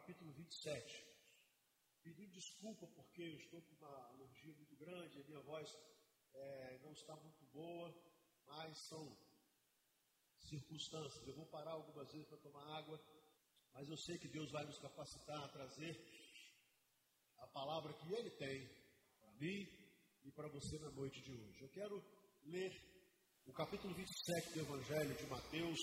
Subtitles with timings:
[0.00, 1.04] capítulo 27.
[2.02, 5.68] Pedindo desculpa porque eu estou com uma alergia muito grande, a minha voz
[6.32, 7.94] é, não está muito boa,
[8.46, 9.04] mas são
[10.48, 11.26] circunstâncias.
[11.26, 12.98] Eu vou parar algumas vezes para tomar água,
[13.74, 15.94] mas eu sei que Deus vai nos capacitar a trazer
[17.36, 18.68] a palavra que Ele tem
[19.20, 19.68] para mim
[20.24, 21.60] e para você na noite de hoje.
[21.60, 22.02] Eu quero
[22.46, 22.72] ler
[23.44, 25.78] o capítulo 27 do Evangelho de Mateus,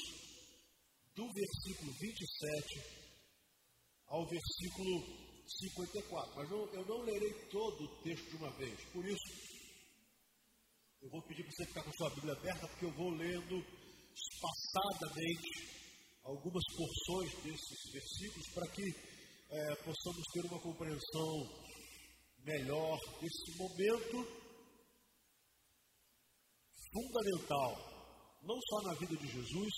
[1.13, 3.06] do versículo 27
[4.07, 6.35] ao versículo 54.
[6.35, 8.79] Mas eu, não lerei todo o texto de uma vez.
[8.91, 9.57] Por isso,
[11.01, 13.65] eu vou pedir para você ficar com sua Bíblia aberta, porque eu vou lendo
[14.13, 15.77] espaçadamente
[16.23, 18.83] algumas porções desses versículos para que
[19.49, 21.67] é, possamos ter uma compreensão
[22.43, 24.47] melhor desse momento
[26.91, 27.75] fundamental,
[28.43, 29.73] não só na vida de Jesus,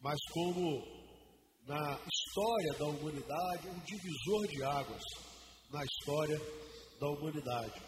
[0.00, 0.95] mas como
[1.66, 5.02] na história da humanidade, um divisor de águas
[5.70, 6.38] na história
[7.00, 7.82] da humanidade.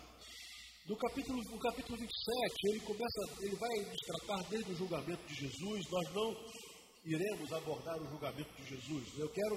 [0.87, 5.35] No capítulo, no capítulo 27, ele começa, ele vai nos tratar desde o julgamento de
[5.35, 5.85] Jesus.
[5.91, 6.35] Nós não
[7.05, 9.19] iremos abordar o julgamento de Jesus.
[9.19, 9.55] Eu quero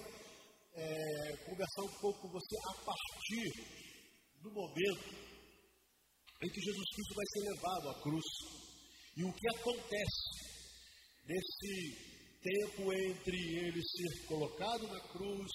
[0.75, 3.49] é, conversar um pouco com você a partir
[4.43, 5.31] do momento
[6.43, 8.25] em que Jesus Cristo vai ser levado à cruz
[9.17, 10.51] e o que acontece
[11.25, 12.10] nesse
[12.41, 15.51] tempo entre ele ser colocado na cruz,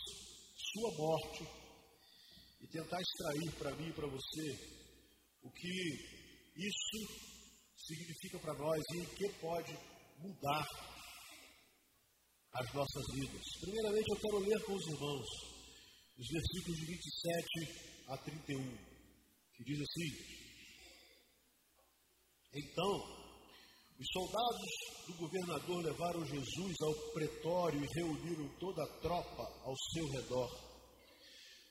[0.55, 1.45] sua morte,
[2.61, 4.77] e tentar extrair para mim e para você
[5.43, 5.69] o que
[6.57, 6.99] isso
[7.77, 9.73] significa para nós e em que pode
[10.19, 10.67] mudar
[12.55, 13.45] as nossas vidas.
[13.61, 15.27] Primeiramente, eu quero ler com os irmãos
[16.19, 18.77] os versículos de 27 a 31,
[19.55, 20.11] que diz assim:
[22.55, 23.16] Então,
[23.99, 30.07] os soldados do governador levaram Jesus ao pretório e reuniram toda a tropa ao seu
[30.09, 30.51] redor.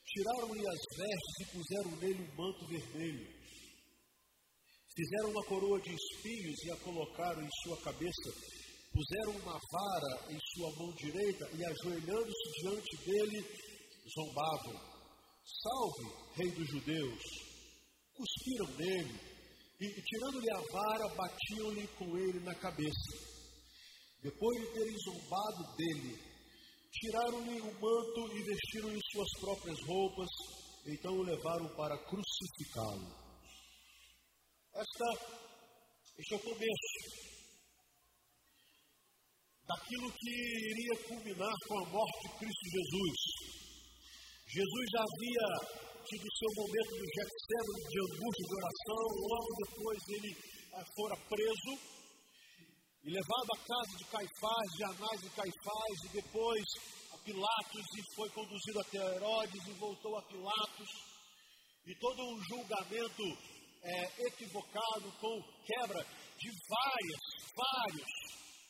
[0.07, 3.27] Tiraram-lhe as vestes e puseram nele um manto vermelho.
[4.95, 8.31] Fizeram uma coroa de espinhos e a colocaram em sua cabeça.
[8.91, 13.45] Puseram uma vara em sua mão direita e, ajoelhando-se diante dele,
[14.15, 14.79] zombavam:
[15.43, 17.21] Salve, Rei dos Judeus!
[18.13, 19.34] Cuspiram nele
[19.79, 23.35] e, tirando-lhe a vara, batiam-lhe com ele na cabeça.
[24.21, 26.17] Depois de terem zombado dele,
[26.91, 30.29] tiraram-lhe o manto e vestiram-lhe suas próprias roupas,
[30.87, 33.25] então o levaram para crucificá-lo.
[34.73, 35.45] Esta,
[36.17, 37.25] este é o começo
[39.67, 43.19] daquilo que iria culminar com a morte de Cristo Jesus.
[44.47, 45.03] Jesus já
[46.05, 50.37] havia tido seu momento no Getsemane de angústia de oração, logo depois ele
[50.73, 51.73] ah, fora preso
[53.03, 56.65] e levado à casa de Caifás, de Anás e Caifás, e depois
[57.13, 60.89] a Pilatos, e foi conduzido até Herodes e voltou a Pilatos,
[61.85, 63.23] e todo um julgamento
[63.83, 66.05] é, equivocado com quebra
[66.37, 67.21] de vários,
[67.55, 68.09] vários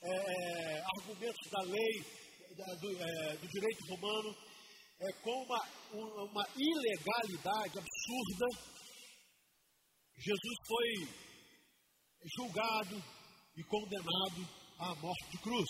[0.04, 1.96] é, argumentos da lei,
[2.56, 4.36] da, do, é, do direito romano,
[5.08, 5.62] é, com uma,
[6.24, 8.76] uma ilegalidade absurda,
[10.18, 11.26] Jesus foi
[12.38, 13.04] julgado
[13.56, 14.42] e condenado
[14.80, 15.70] à morte de cruz.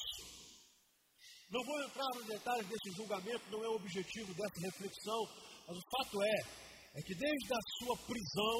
[1.50, 5.22] Não vou entrar nos detalhes desse julgamento, não é o objetivo dessa reflexão,
[5.68, 6.38] mas o fato é,
[6.96, 8.58] é que desde a sua prisão,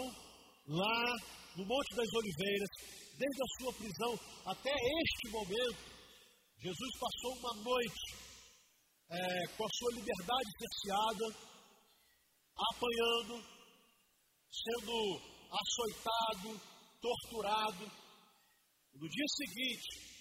[0.68, 1.16] lá
[1.58, 2.70] no Monte das Oliveiras,
[3.18, 5.96] desde a sua prisão até este momento,
[6.60, 8.35] Jesus passou uma noite
[9.10, 11.26] é, com a sua liberdade cerceada,
[12.56, 13.44] apanhando,
[14.50, 14.96] sendo
[15.52, 16.62] açoitado,
[17.02, 17.86] torturado.
[18.94, 20.16] No dia seguinte,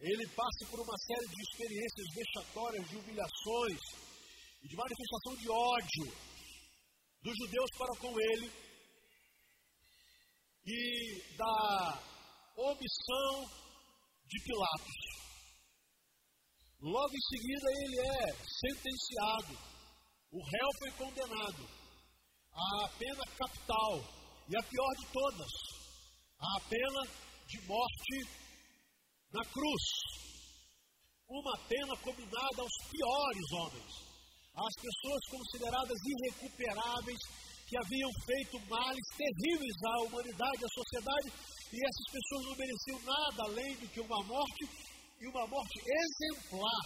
[0.00, 3.80] ele passa por uma série de experiências vexatórias, de humilhações
[4.62, 6.34] e de manifestação de ódio
[7.22, 8.52] dos judeus para com ele
[10.66, 12.02] e da
[12.56, 13.44] omissão
[14.26, 15.33] de Pilatos.
[16.80, 19.58] Logo em seguida ele é sentenciado.
[20.32, 21.68] O réu foi condenado
[22.52, 24.00] à pena capital
[24.48, 25.52] e a pior de todas,
[26.38, 27.02] à pena
[27.46, 28.44] de morte
[29.32, 29.84] na cruz.
[31.28, 33.92] Uma pena combinada aos piores homens,
[34.54, 37.18] às pessoas consideradas irrecuperáveis
[37.66, 41.32] que haviam feito males terríveis à humanidade, à sociedade,
[41.72, 44.83] e essas pessoas não mereciam nada além do que uma morte
[45.20, 46.84] e uma morte exemplar,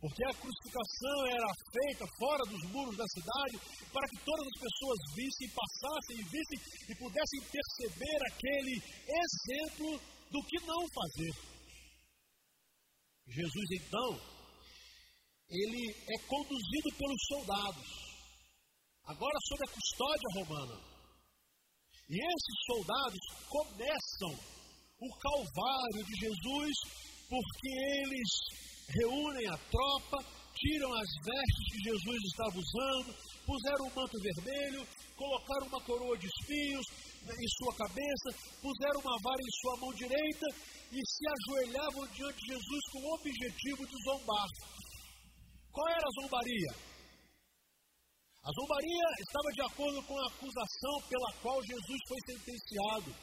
[0.00, 3.56] porque a crucificação era feita fora dos muros da cidade
[3.92, 8.74] para que todas as pessoas vissem, passassem e vissem e pudessem perceber aquele
[9.06, 10.00] exemplo
[10.30, 11.50] do que não fazer.
[13.28, 14.10] Jesus então,
[15.50, 17.88] ele é conduzido pelos soldados,
[19.04, 20.90] agora sob a custódia romana.
[22.08, 24.32] E esses soldados começam
[25.00, 27.70] o calvário de Jesus porque
[28.02, 28.30] eles
[28.90, 30.18] reúnem a tropa,
[30.58, 33.14] tiram as vestes que Jesus estava usando,
[33.46, 34.86] puseram um manto vermelho,
[35.16, 36.84] colocaram uma coroa de espinhos
[37.22, 38.28] em sua cabeça,
[38.60, 40.46] puseram uma vara em sua mão direita
[40.90, 44.48] e se ajoelhavam diante de Jesus com o objetivo de zombar.
[45.70, 46.72] Qual era a zombaria?
[48.42, 53.14] A zombaria estava de acordo com a acusação pela qual Jesus foi sentenciado,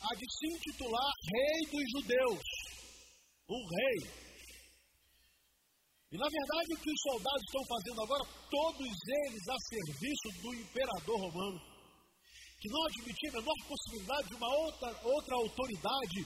[0.00, 2.73] a de se intitular Rei dos Judeus,
[3.48, 4.24] um rei.
[6.12, 8.94] E na verdade o que os soldados estão fazendo agora, todos
[9.26, 11.60] eles a serviço do imperador romano,
[12.60, 16.18] que não admitia a menor possibilidade de uma outra, outra autoridade,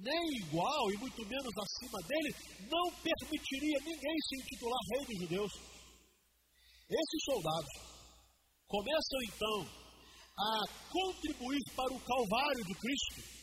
[0.00, 2.30] nem igual e muito menos acima dele,
[2.70, 5.52] não permitiria ninguém se intitular rei dos judeus.
[6.88, 7.88] Esses soldados
[8.66, 9.88] começam então
[10.38, 10.50] a
[10.90, 13.37] contribuir para o calvário de Cristo,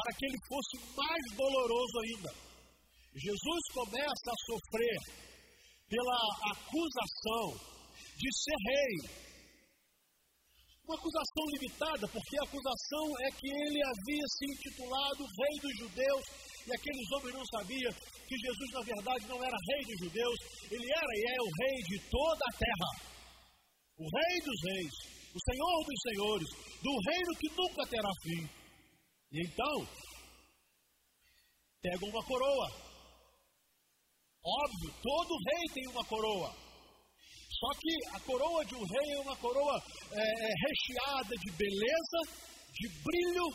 [0.00, 2.50] para que ele fosse mais doloroso ainda
[3.10, 4.98] Jesus começa a sofrer
[5.90, 6.18] pela
[6.54, 7.58] acusação
[7.98, 8.94] de ser rei.
[10.86, 16.24] Uma acusação limitada, porque a acusação é que ele havia se intitulado Rei dos Judeus,
[16.66, 20.38] e aqueles homens não sabiam que Jesus, na verdade, não era Rei dos Judeus,
[20.70, 22.90] ele era e é o Rei de toda a terra,
[23.98, 24.94] o Rei dos Reis,
[25.34, 26.48] o Senhor dos Senhores,
[26.78, 28.59] do reino que nunca terá fim.
[29.32, 29.86] E então,
[31.82, 32.90] pegam uma coroa
[34.42, 36.50] Óbvio, todo rei tem uma coroa.
[37.60, 39.76] Só que a coroa de um rei é uma coroa
[40.12, 42.20] é, é, recheada de beleza,
[42.72, 43.46] de brilho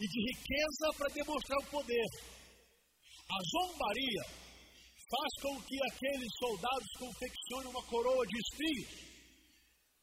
[0.00, 2.06] e de riqueza para demonstrar o poder.
[3.30, 4.24] A zombaria
[4.98, 9.12] faz com que aqueles soldados confeccionem uma coroa de espinhos.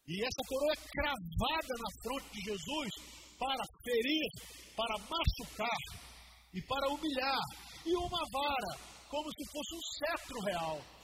[0.08, 4.28] E essa coroa é cravada na fronte de Jesus para ferir,
[4.76, 5.80] para machucar
[6.54, 7.42] e para humilhar.
[7.86, 11.00] E uma vara como se fosse um cetro real.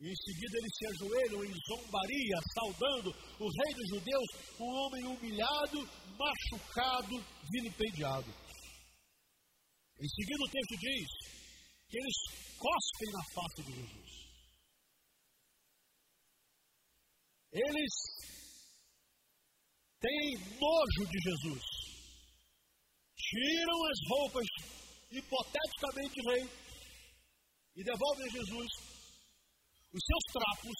[0.00, 4.28] E em seguida eles se ajoelham em zombaria, saudando o rei dos judeus,
[4.58, 5.78] um homem humilhado,
[6.18, 8.34] machucado, vilipendiado.
[10.00, 11.06] Em seguida o texto diz
[11.88, 12.16] que eles
[12.58, 14.22] cospem na face de Jesus.
[17.52, 17.92] Eles
[20.02, 21.62] têm nojo de Jesus.
[23.16, 24.46] Tiram as roupas
[25.10, 26.44] hipoteticamente rei,
[27.76, 28.70] e devolve a Jesus
[29.94, 30.78] os seus trapos,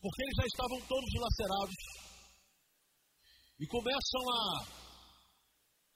[0.00, 1.80] porque eles já estavam todos dilacerados,
[3.58, 4.44] e começam a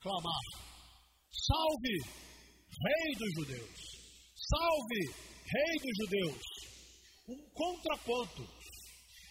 [0.00, 0.44] clamar:
[1.30, 1.96] Salve,
[2.68, 3.80] Rei dos Judeus!
[4.34, 5.02] Salve,
[5.44, 6.42] Rei dos Judeus!
[7.28, 8.57] Um contraponto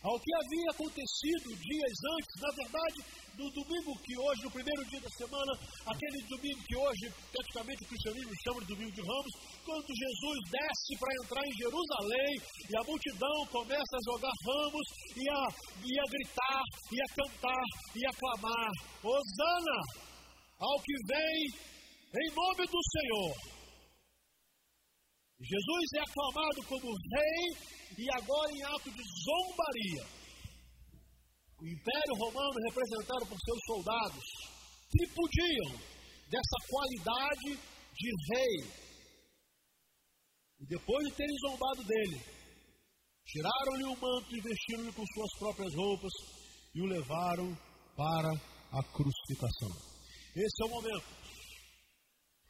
[0.08, 3.00] ao que havia acontecido dias antes, na verdade,
[3.36, 5.52] no domingo que hoje, no primeiro dia da semana,
[5.86, 9.34] aquele domingo que hoje, praticamente o cristianismo chama de domingo de ramos,
[9.68, 15.30] quando Jesus desce para entrar em Jerusalém e a multidão começa a jogar ramos e
[15.30, 15.44] a,
[15.84, 18.72] e a gritar, e a cantar, e a clamar:
[19.04, 19.80] Hosana
[20.58, 21.68] ao que vem
[22.16, 23.57] em nome do Senhor.
[25.40, 27.44] Jesus é aclamado como rei
[27.98, 30.18] e agora em ato de zombaria.
[31.60, 34.24] O Império Romano, representado por seus soldados,
[34.90, 35.80] tripudiam
[36.30, 37.60] dessa qualidade
[37.94, 38.88] de rei.
[40.60, 42.20] E depois de terem zombado dele,
[43.26, 46.12] tiraram-lhe o manto e vestiram-lhe com suas próprias roupas
[46.74, 47.56] e o levaram
[47.96, 48.32] para
[48.72, 49.70] a crucificação.
[50.36, 51.18] Esse é o momento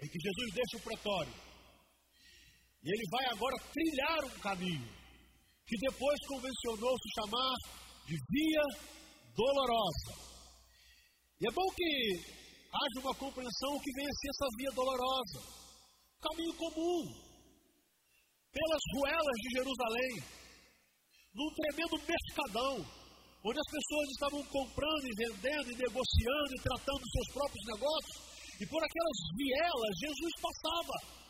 [0.02, 1.47] em que Jesus deixa o pretório.
[2.84, 4.90] E ele vai agora trilhar um caminho
[5.66, 7.56] que depois convencionou se chamar
[8.06, 8.64] de Via
[9.36, 10.28] Dolorosa.
[11.40, 12.38] E é bom que
[12.74, 15.40] haja uma compreensão que venha a ser essa via dolorosa,
[16.18, 17.04] caminho comum,
[18.50, 20.14] pelas ruelas de Jerusalém,
[21.34, 22.74] num tremendo mercadão,
[23.46, 28.18] onde as pessoas estavam comprando e vendendo e negociando e tratando seus próprios negócios,
[28.58, 31.27] e por aquelas vielas Jesus passava.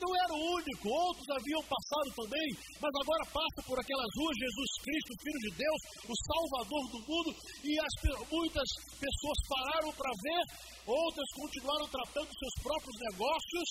[0.00, 2.48] Não era o único, outros haviam passado também,
[2.82, 7.30] mas agora passa por aquelas ruas Jesus Cristo, Filho de Deus, o Salvador do mundo,
[7.62, 7.94] e as,
[8.26, 10.42] muitas pessoas pararam para ver,
[10.86, 13.68] outras continuaram tratando seus próprios negócios,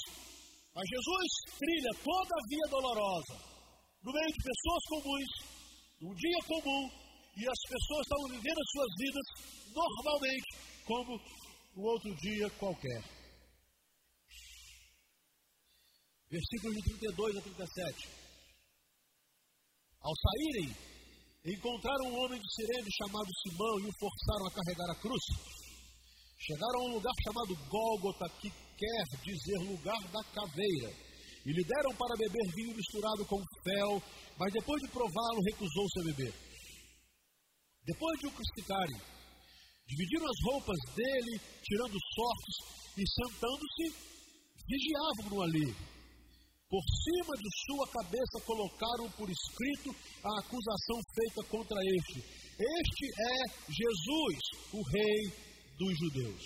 [0.73, 3.35] mas Jesus trilha toda a via dolorosa,
[4.03, 5.31] no meio de pessoas comuns,
[6.01, 6.83] num dia comum,
[7.35, 9.27] e as pessoas estavam vivendo as suas vidas
[9.75, 10.49] normalmente,
[10.85, 11.11] como
[11.77, 13.12] um outro dia qualquer.
[16.33, 18.09] Versículos de 32 a 37.
[20.01, 20.69] Ao saírem,
[21.45, 25.25] encontraram um homem de Sirene chamado Simão e o forçaram a carregar a cruz.
[26.41, 30.89] Chegaram a um lugar chamado Gólgota, que quer dizer lugar da caveira,
[31.45, 34.01] e lhe deram para beber vinho misturado com fel,
[34.37, 36.33] mas depois de prová-lo, recusou-se a beber.
[37.85, 38.99] Depois de o crucificarem,
[39.85, 42.55] dividiram as roupas dele, tirando sortes,
[42.97, 43.85] e sentando-se,
[44.67, 45.92] vigiavam-no ali.
[46.73, 49.93] Por cima de sua cabeça colocaram por escrito
[50.25, 52.17] a acusação feita contra este.
[52.17, 53.37] Este é
[53.69, 54.39] Jesus,
[54.73, 55.21] o Rei
[55.77, 56.41] dos Judeus.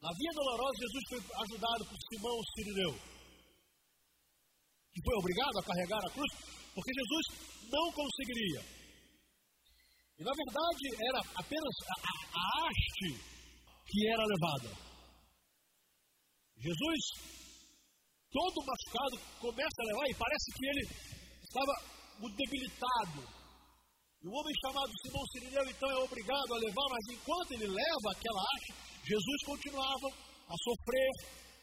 [0.00, 2.94] Na Via Dolorosa, Jesus foi ajudado por Simão Sirineu,
[4.94, 6.30] que foi obrigado a carregar a cruz,
[6.76, 7.26] porque Jesus
[7.72, 8.62] não conseguiria.
[10.16, 13.18] E na verdade era apenas a, a, a haste
[13.84, 14.87] que era levada.
[16.58, 17.02] Jesus,
[18.30, 20.84] todo machucado, começa a levar e parece que ele
[21.38, 21.74] estava
[22.18, 23.22] muito debilitado.
[24.18, 28.08] E o homem chamado Simão Sirineu então é obrigado a levar, mas enquanto ele leva
[28.10, 28.74] aquela haste,
[29.06, 30.08] Jesus continuava
[30.50, 31.12] a sofrer,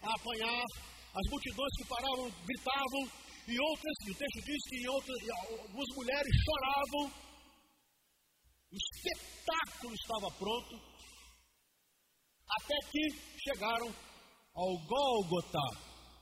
[0.01, 0.63] a apanhar.
[1.15, 3.03] As multidões que paravam gritavam,
[3.47, 5.17] e outras, e o texto diz que em outras,
[5.51, 7.25] algumas mulheres choravam.
[8.71, 10.75] O espetáculo estava pronto,
[12.47, 13.03] até que
[13.43, 13.93] chegaram
[14.55, 15.59] ao Gólgota,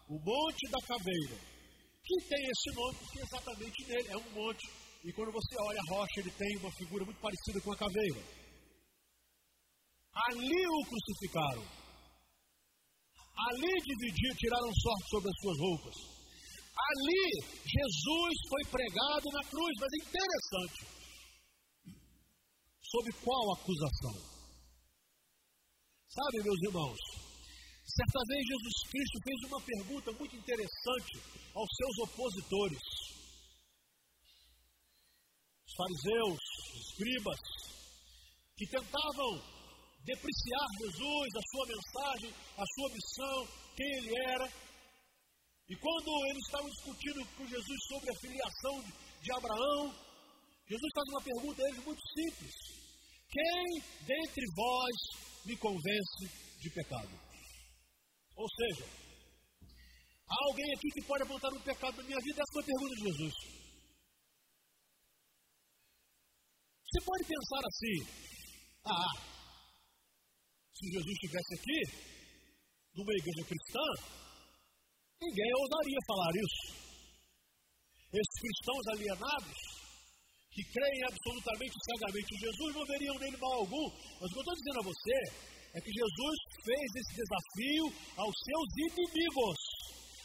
[0.09, 1.37] o Monte da Caveira,
[2.03, 4.67] que tem esse nome porque exatamente nele é um monte.
[5.05, 8.21] E quando você olha a rocha, ele tem uma figura muito parecida com a caveira.
[10.27, 11.63] Ali o crucificaram.
[13.35, 15.95] Ali dividiram, tiraram sorte sobre as suas roupas.
[16.73, 17.25] Ali
[17.65, 20.79] Jesus foi pregado na cruz, mas é interessante.
[22.81, 24.15] Sob qual acusação?
[26.09, 26.99] Sabe, meus irmãos,
[27.93, 31.13] Certa vez Jesus Cristo fez uma pergunta muito interessante
[31.53, 32.81] aos seus opositores.
[35.61, 36.41] Os fariseus,
[36.73, 37.39] os escribas,
[38.57, 39.31] que tentavam
[40.05, 43.37] depreciar Jesus, a sua mensagem, a sua missão,
[43.77, 44.47] quem ele era.
[45.69, 48.75] E quando eles estavam discutindo com Jesus sobre a filiação
[49.21, 49.93] de Abraão,
[50.65, 52.53] Jesus faz uma pergunta a eles muito simples:
[53.29, 57.22] Quem dentre vós me convence de pecado?
[58.35, 58.85] Ou seja,
[60.27, 62.41] há alguém aqui que pode apontar um pecado na minha vida?
[62.41, 63.33] Essa foi a pergunta de Jesus.
[66.83, 67.97] Você pode pensar assim:
[68.85, 69.13] ah,
[70.73, 71.79] se Jesus estivesse aqui,
[72.95, 73.87] numa igreja cristã,
[75.21, 76.83] ninguém ousaria falar isso.
[78.13, 79.59] Esses cristãos alienados,
[80.51, 83.89] que creem absolutamente cegamente em Jesus, não veriam nele mal algum.
[83.89, 88.35] Mas o que eu estou dizendo a você é que Jesus fez esse desafio aos
[88.45, 89.57] seus inimigos.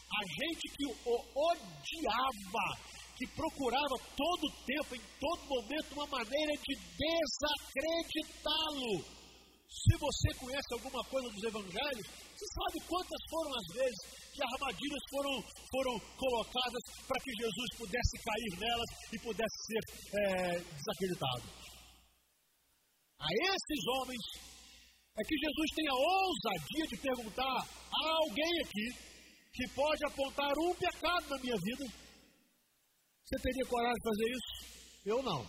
[0.08, 2.76] A gente que o odiava,
[3.16, 9.04] que procurava todo o tempo, em todo momento, uma maneira de desacreditá-lo.
[9.68, 14.00] Se você conhece alguma coisa dos evangelhos, você sabe quantas foram as vezes
[14.32, 19.82] que armadilhas foram, foram colocadas para que Jesus pudesse cair nelas e pudesse ser
[20.20, 21.42] é, desacreditado.
[23.18, 24.24] A esses homens
[25.18, 28.86] é que Jesus tem a ousadia de perguntar a alguém aqui
[29.52, 31.84] que pode apontar um pecado na minha vida.
[33.24, 34.52] Você teria coragem de fazer isso?
[35.06, 35.42] Eu não.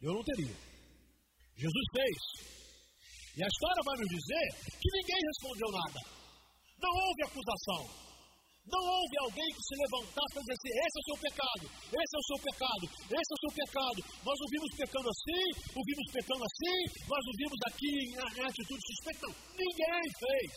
[0.00, 0.56] Eu não teria.
[1.56, 2.58] Jesus fez.
[3.36, 4.46] E a história vai nos dizer
[4.80, 6.00] que ninguém respondeu nada.
[6.80, 8.07] Não houve acusação.
[8.68, 12.20] Não houve alguém que se levantasse dizer assim: esse é o seu pecado, esse é
[12.20, 14.00] o seu pecado, esse é o seu pecado.
[14.28, 18.82] Nós o vimos pecando assim, o vimos pecando assim, nós o vimos aqui em atitude
[18.84, 19.24] suspeita.
[19.24, 20.50] Não, ninguém fez.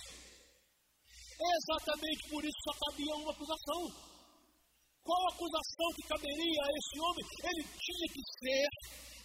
[1.42, 3.82] Exatamente por isso só cabia uma acusação.
[5.02, 7.26] Qual acusação que caberia a esse homem?
[7.48, 8.68] Ele tinha que ser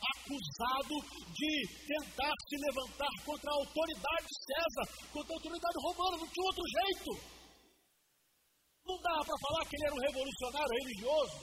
[0.00, 0.94] acusado
[1.34, 1.52] de
[1.84, 6.64] tentar se levantar contra a autoridade de César, contra a autoridade romana, não tinha outro
[6.64, 7.35] jeito.
[8.86, 11.36] Não dava para falar que ele era um revolucionário religioso.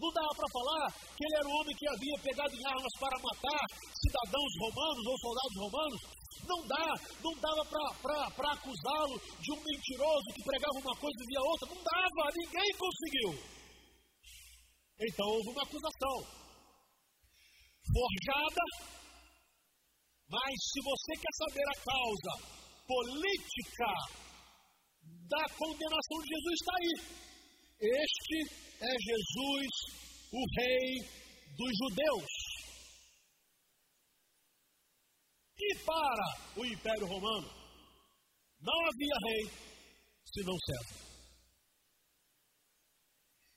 [0.00, 3.20] Não dava para falar que ele era um homem que havia pegado em armas para
[3.20, 3.64] matar
[4.00, 6.00] cidadãos romanos ou soldados romanos.
[6.46, 6.86] Não dá,
[7.20, 7.62] não dava
[8.00, 11.68] para acusá-lo de um mentiroso que pregava uma coisa e via outra.
[11.74, 13.30] Não dava, ninguém conseguiu.
[15.04, 16.16] Então houve uma acusação.
[17.90, 18.64] Forjada,
[20.30, 22.32] mas se você quer saber a causa
[22.86, 24.29] política
[25.30, 26.94] da condenação de Jesus está aí.
[27.80, 28.38] Este
[28.82, 29.70] é Jesus,
[30.32, 30.88] o Rei
[31.56, 32.32] dos Judeus.
[35.56, 37.48] E para o Império Romano,
[38.60, 39.42] não havia rei
[40.34, 41.00] senão César.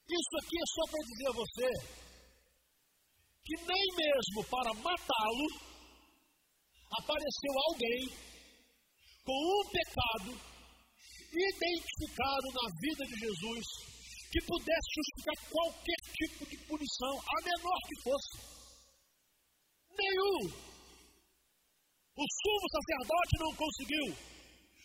[0.06, 1.70] Isso aqui é só para dizer a você
[3.46, 5.48] que nem mesmo para matá-lo
[7.00, 8.34] apareceu alguém
[9.25, 10.52] com um pecado
[11.40, 13.66] identificado na vida de Jesus
[14.32, 18.34] que pudesse justificar qualquer tipo de punição, a menor que fosse.
[19.94, 20.40] Nenhum.
[22.13, 24.08] O sumo sacerdote não conseguiu.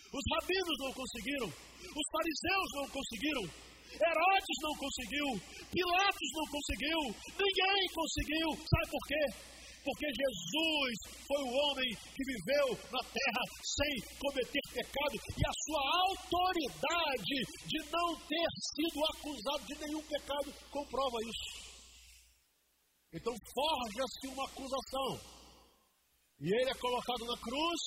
[0.08, 1.48] Os rabinos não conseguiram.
[1.48, 3.44] Os fariseus não conseguiram.
[3.88, 5.28] Herodes não conseguiu.
[5.72, 7.00] Pilatos não conseguiu.
[7.40, 8.48] Ninguém conseguiu.
[8.68, 9.24] Sabe por quê?
[9.84, 10.94] Porque Jesus
[11.26, 17.78] foi o homem que viveu na terra sem cometer pecado e a sua autoridade de
[17.90, 21.68] não ter sido acusado de nenhum pecado comprova isso.
[23.12, 25.38] Então forja-se uma acusação.
[26.40, 27.80] E ele é colocado na cruz,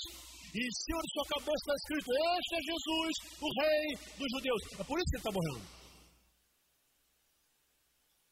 [0.53, 4.61] e em cima de sua cabeça está escrito: Este é Jesus, o Rei dos Judeus.
[4.79, 5.81] É por isso que ele está morrendo.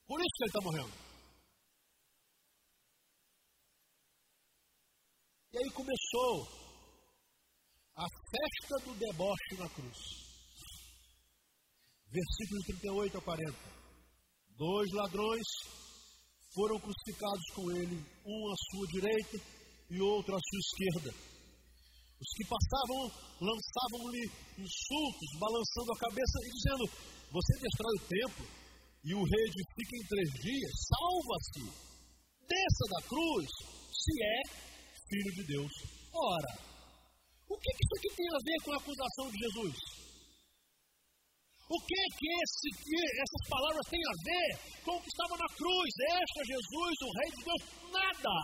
[0.06, 1.09] Por isso que ele está morrendo.
[5.51, 6.48] E aí começou
[7.98, 9.98] a festa do deboche na cruz.
[12.06, 13.58] Versículos 38 a 40.
[14.56, 15.48] Dois ladrões
[16.53, 19.38] foram crucificados com ele, um à sua direita
[19.89, 21.18] e outro à sua esquerda.
[21.18, 23.10] Os que passavam
[23.41, 26.86] lançavam-lhe insultos, balançando a cabeça e dizendo:
[27.32, 28.46] Você destrói o templo
[29.03, 31.65] e o rei edifica em três dias, salva-se,
[32.46, 33.50] desça da cruz,
[33.89, 34.69] se é
[35.10, 35.74] Filho de Deus.
[36.13, 36.54] Ora,
[37.50, 39.75] o que, isso aqui tem a ver com a acusação de Jesus?
[41.66, 44.50] O que que, esse, que essas palavras têm a ver
[44.86, 45.89] com o que estava na cruz?
[46.13, 47.63] Este é Jesus, o Rei de Deus?
[47.89, 48.36] Nada.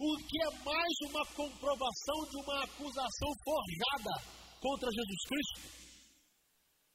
[0.00, 4.14] O que é mais uma comprovação de uma acusação forjada
[4.64, 5.60] contra Jesus Cristo?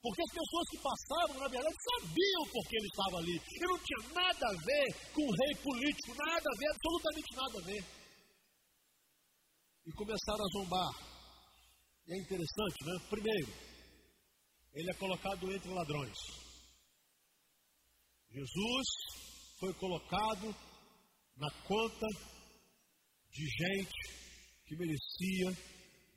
[0.02, 3.38] Porque as pessoas que passavam, na verdade, sabiam por que ele estava ali.
[3.38, 7.58] E não tinha nada a ver com o rei político, nada a ver, absolutamente nada
[7.62, 8.05] a ver
[9.86, 10.92] e começaram a zombar.
[12.08, 13.08] E é interessante, né?
[13.10, 13.54] Primeiro,
[14.74, 16.18] ele é colocado entre ladrões.
[18.30, 18.88] Jesus
[19.60, 20.56] foi colocado
[21.38, 22.08] na conta
[23.32, 24.26] de gente
[24.66, 25.52] que merecia,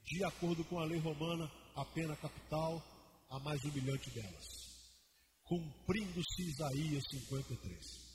[0.04, 2.82] de acordo com a lei romana, a pena capital,
[3.30, 4.44] a mais humilhante delas,
[5.44, 8.07] cumprindo-se Isaías 53.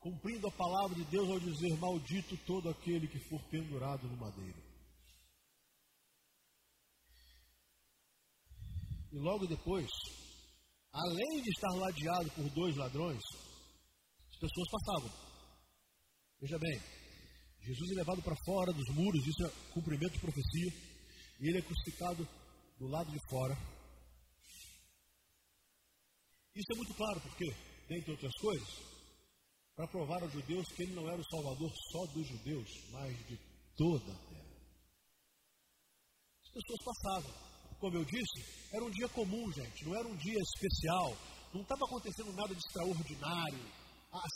[0.00, 4.60] Cumprindo a palavra de Deus ao dizer: Maldito todo aquele que for pendurado no madeiro.
[9.12, 9.88] E logo depois,
[10.92, 13.20] além de estar ladeado por dois ladrões,
[14.30, 15.30] as pessoas passavam.
[16.40, 16.80] Veja bem,
[17.62, 20.72] Jesus é levado para fora dos muros, isso é cumprimento de profecia,
[21.40, 22.26] e ele é crucificado
[22.78, 23.54] do lado de fora.
[26.54, 27.44] Isso é muito claro, porque,
[27.88, 28.99] dentre outras coisas,
[29.80, 33.38] para provar aos judeus que ele não era o salvador só dos judeus, mas de
[33.74, 34.50] toda a terra.
[36.44, 37.50] As pessoas passavam.
[37.80, 41.16] Como eu disse, era um dia comum, gente, não era um dia especial,
[41.54, 43.72] não estava acontecendo nada de extraordinário.
[44.12, 44.26] Ah,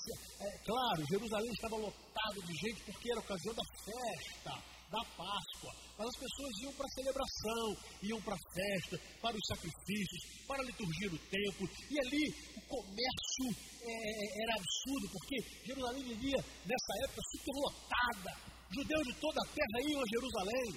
[0.40, 5.73] é, claro, Jerusalém estava lotado de gente porque era ocasião da festa, da Páscoa.
[5.99, 7.66] Mas as pessoas iam para a celebração,
[8.03, 11.64] iam para a festa, para os sacrifícios, para a liturgia do templo.
[11.90, 12.25] E ali
[12.57, 13.47] o comércio
[13.83, 18.31] é, é era absurdo, porque Jerusalém vivia nessa época superlotada.
[18.75, 20.68] Judeus de toda a terra iam a Jerusalém.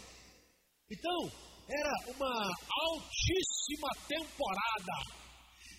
[0.92, 1.20] Então,
[1.68, 2.34] era uma
[2.88, 4.96] altíssima temporada.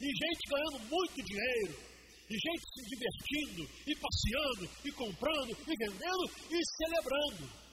[0.01, 1.88] E gente ganhando muito dinheiro.
[2.29, 7.68] E gente se divertindo, e passeando, e comprando, e vendendo, e celebrando.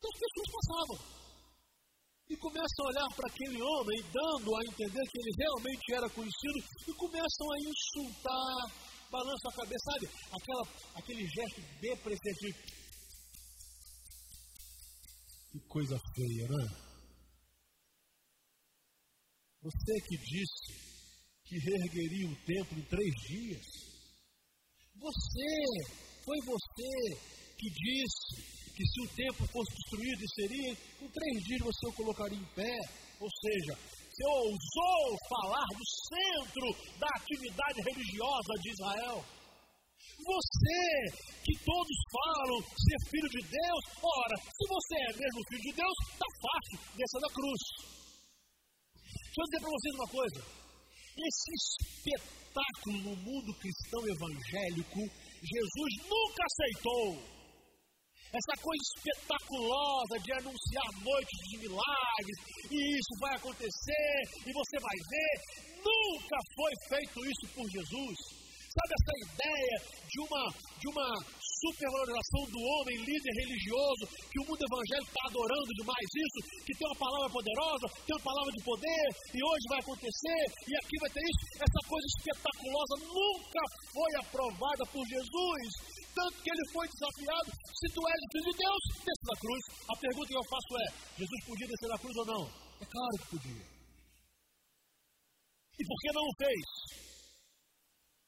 [0.00, 1.20] Então as pessoas passavam.
[2.30, 6.58] E começam a olhar para aquele homem, dando a entender que ele realmente era conhecido,
[6.88, 10.06] e começam a insultar, balançam a cabeça, sabe?
[10.32, 12.58] Aquela, aquele gesto depreciativo.
[15.52, 16.90] Que coisa feia, né?
[19.62, 20.90] Você que disse
[21.44, 23.66] que reergueria o templo em três dias.
[24.94, 30.72] Você, foi você que disse que se o templo fosse destruído, seria,
[31.04, 32.76] em três dias você o colocaria em pé.
[33.20, 36.66] Ou seja, você ousou falar do centro
[36.96, 39.18] da atividade religiosa de Israel.
[40.00, 40.80] Você,
[41.44, 45.96] que todos falam ser filho de Deus, ora, se você é mesmo filho de Deus,
[46.12, 47.62] está fácil, desça da cruz.
[49.04, 50.40] Deixa eu dizer para vocês uma coisa:
[51.20, 55.00] esse espetáculo no mundo cristão evangélico,
[55.44, 57.39] Jesus nunca aceitou.
[58.30, 62.36] Essa coisa espetaculosa de anunciar noites de milagres,
[62.70, 64.16] e isso vai acontecer,
[64.46, 65.34] e você vai ver.
[65.82, 68.16] Nunca foi feito isso por Jesus.
[68.70, 70.44] Sabe essa ideia de uma,
[70.78, 71.08] de uma
[71.60, 76.86] supervalorização do homem, líder religioso, que o mundo evangélico está adorando demais isso, que tem
[76.88, 79.04] uma palavra poderosa, tem uma palavra de poder,
[79.36, 81.42] e hoje vai acontecer, e aqui vai ter isso.
[81.60, 86.00] Essa coisa espetaculosa nunca foi aprovada por Jesus.
[86.10, 89.62] Tanto que ele foi desafiado: se tu és filho de Deus, desce da cruz.
[89.86, 90.86] A pergunta que eu faço é:
[91.22, 92.42] Jesus podia descer da cruz ou não?
[92.80, 93.64] É claro que podia.
[95.80, 96.66] E por que não o fez?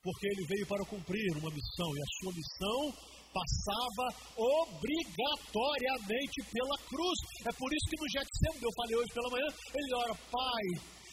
[0.02, 2.78] Porque ele veio para cumprir uma missão, e a sua missão
[3.32, 7.18] passava obrigatoriamente pela cruz.
[7.48, 10.64] É por isso que no Getsemane, eu falei hoje pela manhã, ele ora, Pai,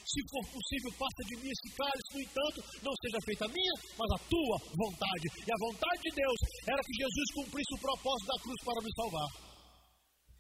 [0.10, 3.76] se for possível, passa de mim esse cálice, no entanto, não seja feita a minha,
[3.94, 5.26] mas a tua vontade.
[5.38, 8.90] E a vontade de Deus era que Jesus cumprisse o propósito da cruz para me
[8.98, 9.30] salvar.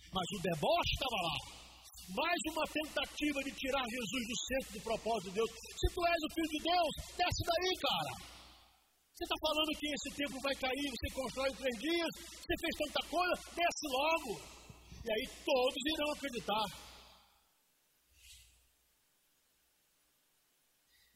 [0.09, 1.37] Mas o deboche estava lá.
[2.09, 5.49] Mais uma tentativa de tirar Jesus do centro do propósito de Deus.
[5.53, 8.38] Se tu és o filho de Deus, desce daí, cara.
[9.19, 12.07] Você está falando que esse templo vai cair, você constrói três dias,
[12.39, 14.31] você fez tanta coisa, desce logo.
[15.03, 16.65] E aí todos irão acreditar.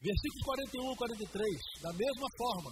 [0.04, 2.70] Versículos 41 e 43, da mesma forma,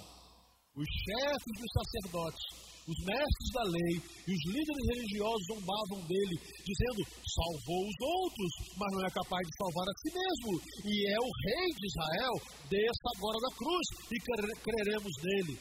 [0.77, 3.95] os chefes dos sacerdotes, os mestres da lei
[4.27, 9.55] e os líderes religiosos zombavam dele, dizendo: salvou os outros, mas não é capaz de
[9.57, 10.51] salvar a si mesmo.
[10.87, 12.35] E é o rei de Israel,
[12.71, 14.17] desça agora da cruz e
[14.63, 15.55] creremos nele.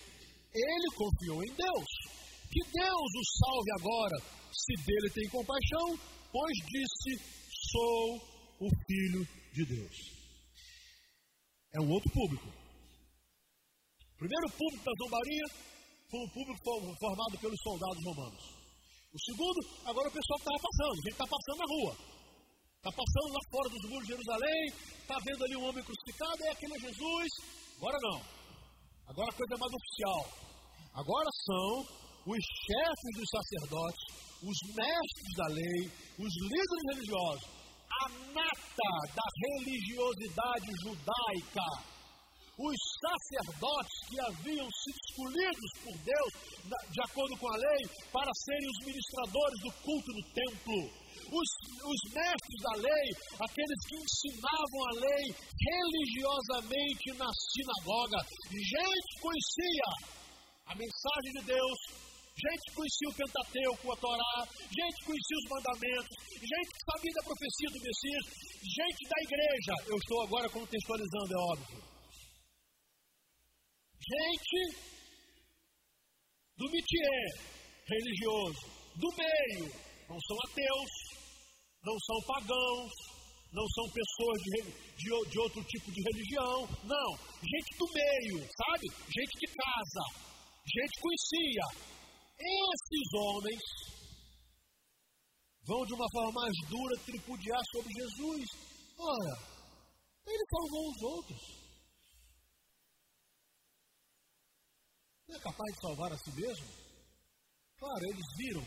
[0.51, 1.89] Ele confiou em Deus.
[2.51, 4.17] Que Deus o salve agora,
[4.51, 5.87] se dele tem compaixão,
[6.31, 7.11] pois disse:
[7.71, 8.17] sou
[8.59, 10.21] o filho de Deus
[11.73, 12.47] é um outro público.
[14.17, 15.45] Primeiro público da zombaria
[16.11, 16.59] foi um público
[16.99, 18.43] formado pelos soldados romanos.
[19.11, 21.93] O segundo, agora o pessoal estava passando, a gente está passando na rua.
[22.81, 24.61] Está passando lá fora dos muros de Jerusalém,
[24.99, 27.29] está vendo ali um homem crucificado, é aquele é Jesus.
[27.77, 28.19] Agora não.
[29.07, 30.21] Agora a coisa é mais oficial.
[30.93, 34.03] Agora são os chefes dos sacerdotes,
[34.43, 35.79] os mestres da lei,
[36.19, 37.47] os líderes religiosos,
[38.01, 42.00] a nata da religiosidade judaica.
[42.59, 46.31] Os sacerdotes que haviam sido escolhidos por Deus,
[46.91, 50.79] de acordo com a lei, para serem os ministradores do culto no templo.
[51.31, 53.07] Os, os mestres da lei,
[53.39, 58.19] aqueles que ensinavam a lei religiosamente na sinagoga.
[58.51, 59.87] Gente conhecia
[60.67, 61.77] a mensagem de Deus,
[62.35, 64.35] gente conhecia o Pentateuco, a Torá,
[64.67, 68.25] gente conhecia os mandamentos, gente sabia da profecia do Messias,
[68.59, 69.73] gente da igreja.
[69.87, 71.90] Eu estou agora contextualizando, é óbvio.
[74.11, 74.75] Gente
[76.57, 77.23] do métier
[77.87, 78.59] religioso,
[78.99, 79.71] do meio,
[80.09, 80.91] não são ateus,
[81.81, 82.91] não são pagãos,
[83.53, 84.51] não são pessoas de,
[84.99, 88.87] de, de outro tipo de religião, não, gente do meio, sabe?
[89.15, 90.03] Gente de casa,
[90.67, 91.65] gente conhecia,
[92.35, 93.61] esses homens
[95.67, 98.43] vão de uma forma mais dura tripudiar sobre Jesus.
[98.99, 99.33] Ora,
[100.27, 101.60] ele salvou os outros.
[105.31, 106.67] Não é capaz de salvar a si mesmo?
[107.79, 108.65] Claro, eles viram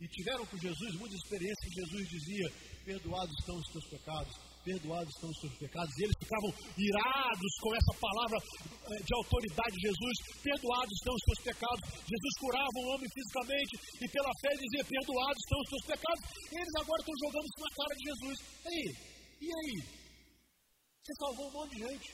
[0.00, 2.48] e tiveram com Jesus muita experiência que Jesus dizia:
[2.88, 4.32] Perdoados estão os teus pecados,
[4.64, 5.92] perdoados estão os seus pecados.
[5.92, 11.24] E eles ficavam irados com essa palavra eh, de autoridade de Jesus: perdoados estão os
[11.28, 11.84] seus pecados.
[11.84, 16.22] Jesus curava um homem fisicamente e pela fé dizia: perdoados estão os seus pecados.
[16.48, 18.36] E eles agora estão jogando isso na cara de Jesus.
[18.40, 18.88] E aí?
[19.36, 19.76] E aí?
[19.84, 22.08] Você salvou um monte de gente.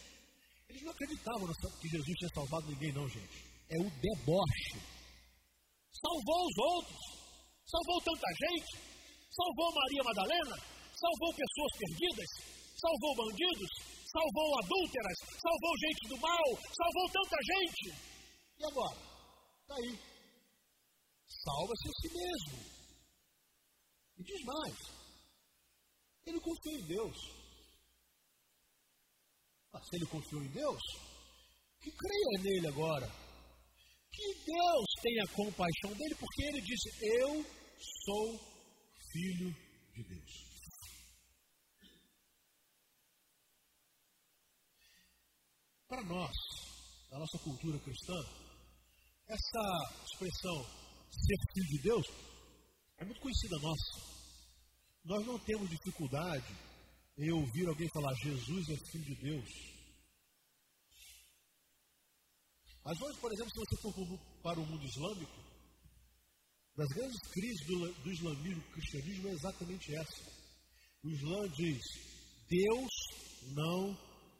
[0.66, 1.46] Eles não acreditavam
[1.78, 3.51] que Jesus tinha salvado ninguém, não, gente.
[3.72, 4.78] É o deboche.
[5.92, 7.00] Salvou os outros.
[7.66, 8.92] Salvou tanta gente.
[9.32, 12.30] Salvou Maria Madalena salvou pessoas perdidas,
[12.78, 13.70] salvou bandidos,
[14.06, 17.84] salvou adúlteras, salvou gente do mal, salvou tanta gente.
[18.58, 18.98] E agora?
[19.62, 19.92] Está aí.
[21.26, 22.56] Salva-se a si mesmo.
[24.18, 24.76] E diz mais:
[26.26, 27.16] ele confiou em Deus.
[29.74, 30.82] Ah, se ele confiou em Deus,
[31.80, 33.21] que creia nele agora.
[34.12, 37.44] Que Deus tenha compaixão dele, porque ele disse: Eu
[38.04, 38.52] sou
[39.10, 39.50] filho
[39.94, 40.52] de Deus.
[45.88, 46.32] Para nós,
[47.10, 48.14] na nossa cultura cristã,
[49.28, 50.64] essa expressão
[51.10, 52.06] ser filho de Deus
[52.98, 54.12] é muito conhecida nossa.
[55.04, 56.54] Nós não temos dificuldade
[57.18, 59.71] em ouvir alguém falar Jesus é filho de Deus.
[62.84, 65.52] Mas hoje, por exemplo, se você for para o mundo islâmico,
[66.76, 70.32] das grandes crises do, do islamismo e do cristianismo é exatamente essa.
[71.04, 71.82] O Islã diz:
[72.48, 72.90] Deus
[73.54, 73.94] não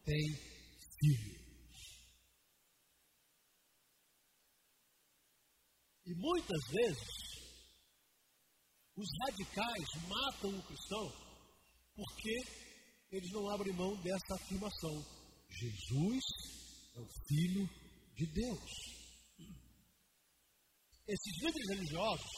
[0.05, 0.25] tem
[0.99, 1.43] filho.
[6.07, 7.09] E muitas vezes,
[8.97, 11.33] os radicais matam o cristão
[11.95, 12.35] porque
[13.13, 15.05] eles não abrem mão dessa afirmação:
[15.49, 16.25] Jesus
[16.97, 17.82] é o Filho
[18.23, 18.71] de Deus.
[21.09, 22.33] Esses líderes religiosos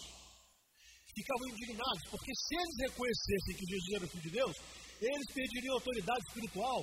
[1.14, 4.56] ficavam indignados, porque se eles reconhecessem que Jesus era o Filho de Deus,
[5.00, 6.80] eles perderiam autoridade espiritual.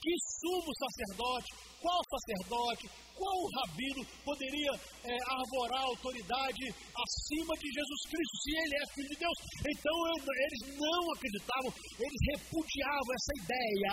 [0.00, 4.72] Que sumo sacerdote, qual sacerdote, qual rabino poderia
[5.04, 9.38] é, arvorar autoridade acima de Jesus Cristo, se ele é Filho de Deus?
[9.60, 13.92] Então eles não acreditavam, eles repudiavam essa ideia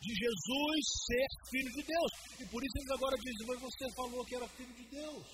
[0.00, 2.12] de Jesus ser Filho de Deus.
[2.40, 5.26] E por isso eles agora dizem: Mas você falou que era Filho de Deus.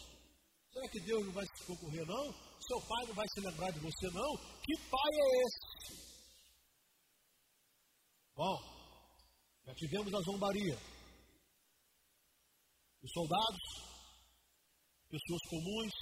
[0.73, 2.33] Será que Deus não vai se concorrer, não?
[2.61, 4.37] Seu pai não vai se lembrar de você, não?
[4.63, 6.03] Que pai é esse?
[8.35, 8.57] Bom,
[9.67, 10.79] já tivemos a zombaria.
[13.03, 13.63] Os soldados,
[15.11, 15.93] pessoas comuns,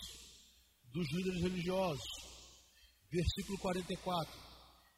[0.93, 2.31] dos líderes religiosos.
[3.11, 4.41] Versículo 44.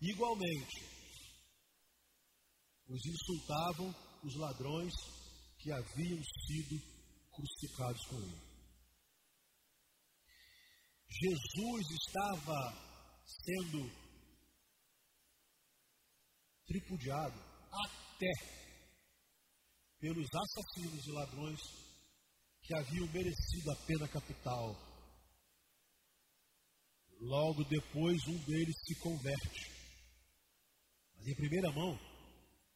[0.03, 0.92] Igualmente,
[2.89, 4.95] os insultavam os ladrões
[5.59, 6.79] que haviam sido
[7.33, 8.53] crucificados com ele.
[11.09, 12.93] Jesus estava
[13.27, 13.91] sendo
[16.67, 17.39] tripudiado
[17.71, 18.33] até
[19.99, 21.61] pelos assassinos e ladrões
[22.63, 24.75] que haviam merecido a pena capital.
[27.21, 29.71] Logo depois, um deles se converte.
[31.15, 32.12] Mas em primeira mão,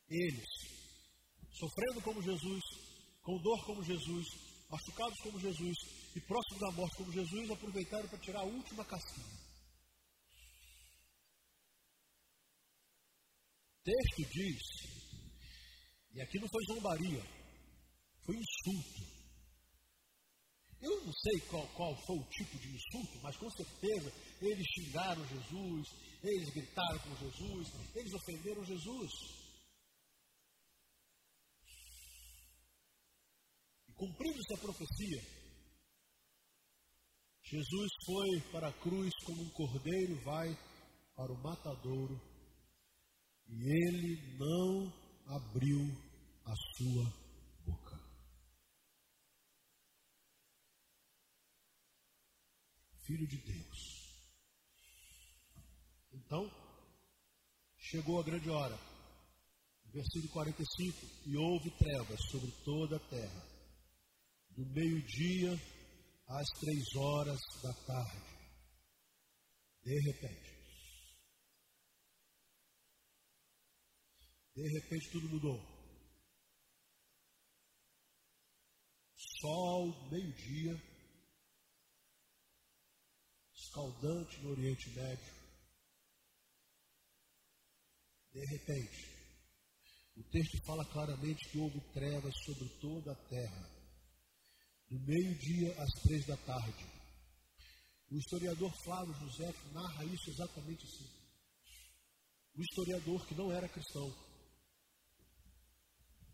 [0.08, 0.48] eles,
[1.52, 2.62] sofrendo como Jesus,
[3.22, 4.26] com dor como Jesus,
[4.70, 5.76] machucados como Jesus,
[6.14, 9.46] e próximos da morte como Jesus, aproveitaram para tirar a última casquinha.
[13.74, 14.62] O texto diz,
[16.14, 17.22] e aqui não foi zombaria,
[18.24, 19.16] foi insulto.
[20.80, 25.26] Eu não sei qual, qual foi o tipo de insulto, mas com certeza eles xingaram
[25.26, 25.88] Jesus,
[26.22, 29.45] eles gritaram com Jesus, eles ofenderam Jesus.
[33.96, 35.36] Cumprindo-se a profecia,
[37.48, 40.48] Jesus foi para a cruz como um cordeiro vai
[41.14, 42.20] para o matadouro
[43.48, 44.92] e ele não
[45.36, 45.80] abriu
[46.44, 47.04] a sua
[47.64, 47.96] boca.
[53.06, 54.06] Filho de Deus.
[56.12, 56.50] Então,
[57.78, 58.76] chegou a grande hora.
[59.92, 63.55] Versículo 45: E houve trevas sobre toda a terra.
[64.56, 65.52] Do meio-dia
[66.28, 68.36] às três horas da tarde.
[69.82, 70.56] De repente.
[74.54, 75.60] De repente tudo mudou.
[79.14, 80.72] Sol, meio-dia,
[83.54, 85.34] escaldante no Oriente Médio.
[88.32, 89.04] De repente,
[90.16, 93.75] o texto fala claramente que houve trevas sobre toda a terra
[94.88, 96.84] do meio-dia às três da tarde.
[98.10, 101.10] O historiador Flávio José narra isso exatamente assim.
[102.54, 104.08] O historiador que não era cristão.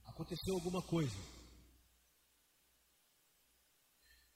[0.05, 1.17] Aconteceu alguma coisa.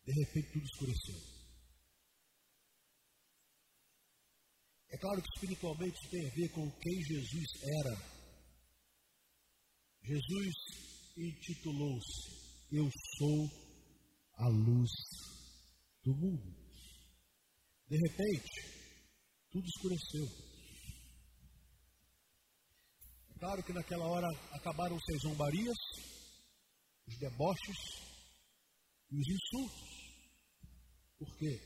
[0.05, 1.37] De repente tudo escureceu.
[4.88, 7.46] É claro que espiritualmente isso tem a ver com quem Jesus
[7.81, 8.16] era.
[10.02, 10.55] Jesus
[11.18, 13.65] intitulou-se: Eu sou
[14.37, 14.90] a luz
[16.05, 16.57] do mundo.
[17.88, 18.51] De repente,
[19.51, 20.27] tudo escureceu.
[23.38, 25.77] Claro que naquela hora acabaram-se as zombarias,
[27.07, 27.77] os deboches
[29.11, 29.96] e os insultos.
[31.18, 31.61] Por quê?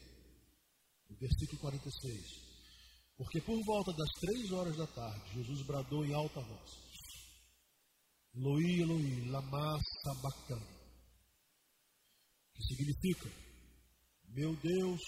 [1.08, 2.50] O versículo 46.
[3.16, 6.70] Porque por volta das três horas da tarde, Jesus bradou em alta voz:
[8.34, 10.79] Eloi, Eloi, lama sabachthani
[12.60, 13.30] que significa:
[14.28, 15.00] Meu Deus,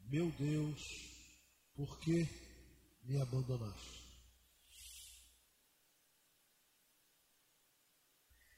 [0.00, 0.80] meu Deus,
[1.74, 2.28] por que
[3.04, 4.04] me abandonaste?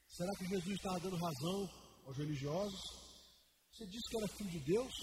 [0.08, 1.68] Será que Jesus estava dando razão
[2.06, 2.80] aos religiosos?
[3.70, 4.94] Você disse que era filho de Deus?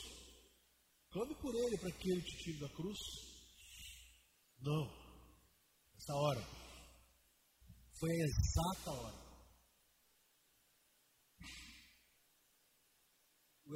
[1.11, 2.97] Clame por ele para que ele te tire da cruz.
[4.59, 5.03] Não.
[5.95, 6.41] Essa hora
[7.99, 9.22] foi a exata hora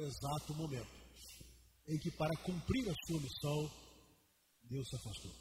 [0.02, 0.98] exato momento.
[1.90, 3.70] em que, para cumprir a sua missão,
[4.64, 5.32] Deus se afastou.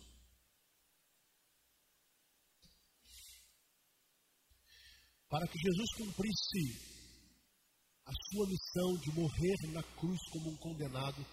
[5.27, 6.97] Para que Jesus cumprisse
[8.05, 11.25] a sua missão de morrer na cruz como um condenado,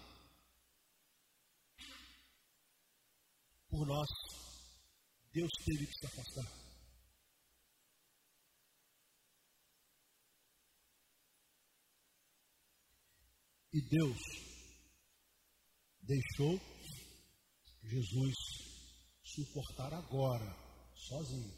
[3.69, 4.09] por nós,
[5.31, 6.64] Deus teve que se afastar.
[13.75, 14.17] E Deus
[16.01, 16.57] deixou
[17.83, 18.35] Jesus
[19.21, 20.47] suportar agora,
[20.95, 21.53] sozinho,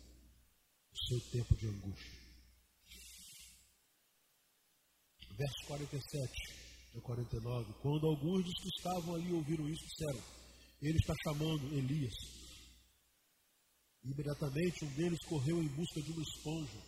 [0.91, 2.17] o seu tempo de angústia.
[5.37, 6.33] Verso 47
[6.95, 7.73] e 49.
[7.83, 10.23] Quando alguns dos que estavam ali ouviram isso, disseram:
[10.81, 12.15] Ele está chamando Elias.
[14.03, 16.81] Imediatamente um deles correu em busca de uma esponja,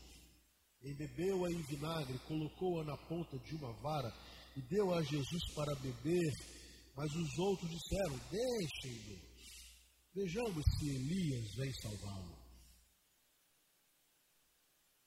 [0.82, 4.29] embebeu-a em vinagre, colocou-a na ponta de uma vara
[4.60, 6.34] e deu a Jesus para beber.
[6.96, 9.22] Mas os outros disseram: Deixem-no,
[10.14, 12.38] vejamos se Elias vem salvá-lo.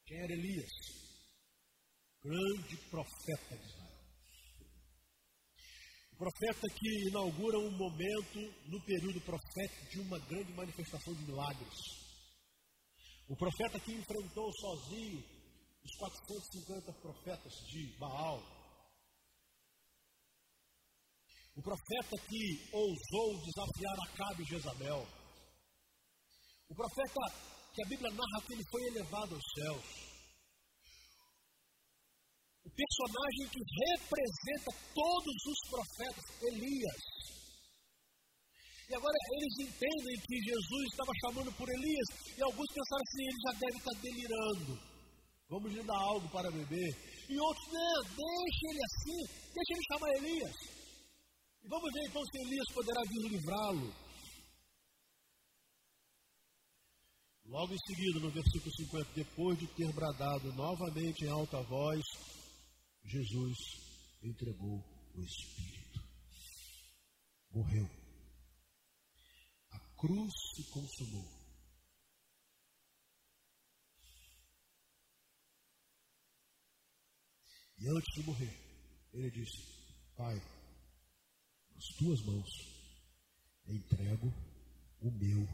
[0.06, 0.70] Quem era Elias?
[2.22, 3.92] Grande profeta de Israel.
[6.12, 8.38] O profeta que inaugura um momento
[8.68, 11.78] no período profético de uma grande manifestação de milagres.
[13.28, 15.24] O profeta que enfrentou sozinho
[15.84, 18.40] os 450 profetas de Baal,
[21.54, 25.06] o profeta que ousou desafiar Acabe e Jezabel.
[26.68, 27.20] O profeta
[27.74, 30.12] que a Bíblia narra que ele foi elevado aos céus.
[32.64, 37.00] O personagem que representa todos os profetas, Elias.
[38.88, 43.40] E agora eles entendem que Jesus estava chamando por Elias, e alguns pensaram assim: ele
[43.46, 44.92] já deve estar delirando.
[45.48, 46.90] Vamos lhe dar algo para beber.
[47.28, 49.20] E outros, não, deixe ele assim,
[49.52, 50.81] deixe ele chamar Elias.
[51.64, 53.94] E vamos ver então se Elias poderá vir livrá-lo.
[57.44, 62.02] Logo em seguida, no versículo 50, depois de ter bradado novamente em alta voz,
[63.04, 63.58] Jesus
[64.22, 64.82] entregou
[65.14, 66.00] o Espírito.
[67.50, 67.86] Morreu.
[69.70, 71.42] A cruz se consumou.
[77.78, 78.56] E antes de morrer,
[79.12, 79.58] ele disse:
[80.16, 80.61] Pai,
[81.82, 82.50] nas tuas mãos
[83.66, 84.32] entrego
[85.00, 85.48] o meu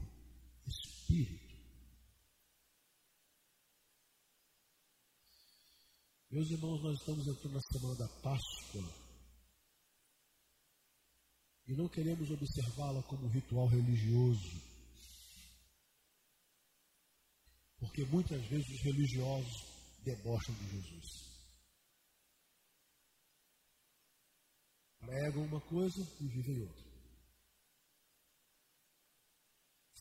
[0.66, 1.56] espírito.
[6.30, 8.94] Meus irmãos, nós estamos entrando na semana da Páscoa
[11.66, 14.60] e não queremos observá-la como um ritual religioso,
[17.78, 19.64] porque muitas vezes os religiosos
[20.04, 21.27] debocham de Jesus.
[25.08, 26.84] Pregam uma coisa e vivem outra.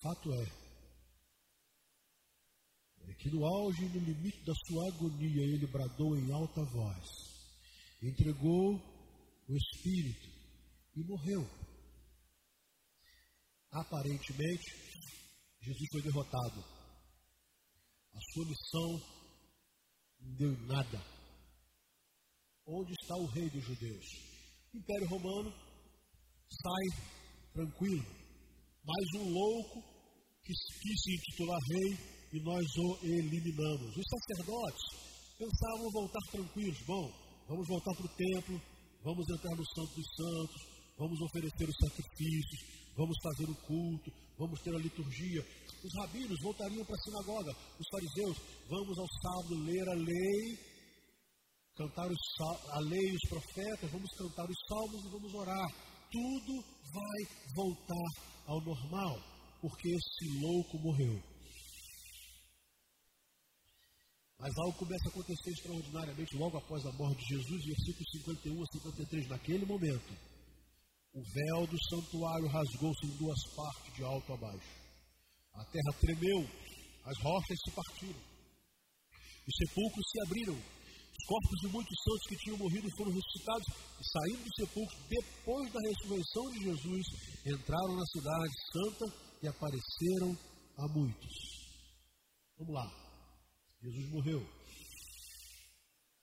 [0.04, 0.44] Fato é,
[3.10, 7.08] é que no auge e no limite da sua agonia ele bradou em alta voz,
[8.04, 8.76] entregou
[9.48, 10.28] o Espírito
[10.98, 11.50] e morreu.
[13.72, 14.72] Aparentemente,
[15.62, 16.60] Jesus foi derrotado.
[18.14, 18.90] A sua missão
[20.20, 21.02] não deu nada.
[22.66, 24.37] Onde está o rei dos judeus?
[24.74, 25.52] Império Romano
[26.50, 26.86] sai
[27.54, 28.06] tranquilo.
[28.84, 29.82] Mais um louco
[30.44, 33.96] que quis se intitular rei e nós o eliminamos.
[33.96, 34.84] Os sacerdotes
[35.38, 36.80] pensavam voltar tranquilos.
[36.86, 37.12] Bom,
[37.48, 38.62] vamos voltar para o templo,
[39.04, 40.62] vamos entrar no Santo dos Santos,
[40.98, 42.62] vamos oferecer os sacrifícios,
[42.96, 45.42] vamos fazer o culto, vamos ter a liturgia.
[45.84, 48.38] Os rabinos voltariam para a sinagoga, os fariseus,
[48.70, 50.77] vamos ao sábado ler a lei
[51.78, 52.18] cantar os,
[52.72, 55.70] a lei e os profetas, vamos cantar os salmos e vamos orar.
[56.12, 57.22] Tudo vai
[57.56, 58.10] voltar
[58.48, 59.16] ao normal,
[59.62, 61.22] porque esse louco morreu.
[64.40, 68.66] Mas algo começa a acontecer extraordinariamente logo após a morte de Jesus, versículos 51 a
[68.66, 69.30] 53.
[69.30, 70.14] Naquele momento,
[71.14, 74.88] o véu do santuário rasgou-se em duas partes, de alto a baixo.
[75.54, 76.42] A terra tremeu,
[77.06, 78.22] as rochas se partiram,
[79.48, 80.77] os sepulcros se abriram
[81.26, 85.80] corpos de muitos santos que tinham morrido foram ressuscitados e, saindo do sepulcro, depois da
[85.82, 87.06] ressurreição de Jesus,
[87.46, 89.06] entraram na cidade santa
[89.44, 90.38] e apareceram
[90.78, 91.34] a muitos.
[92.58, 93.08] Vamos lá.
[93.82, 94.42] Jesus morreu.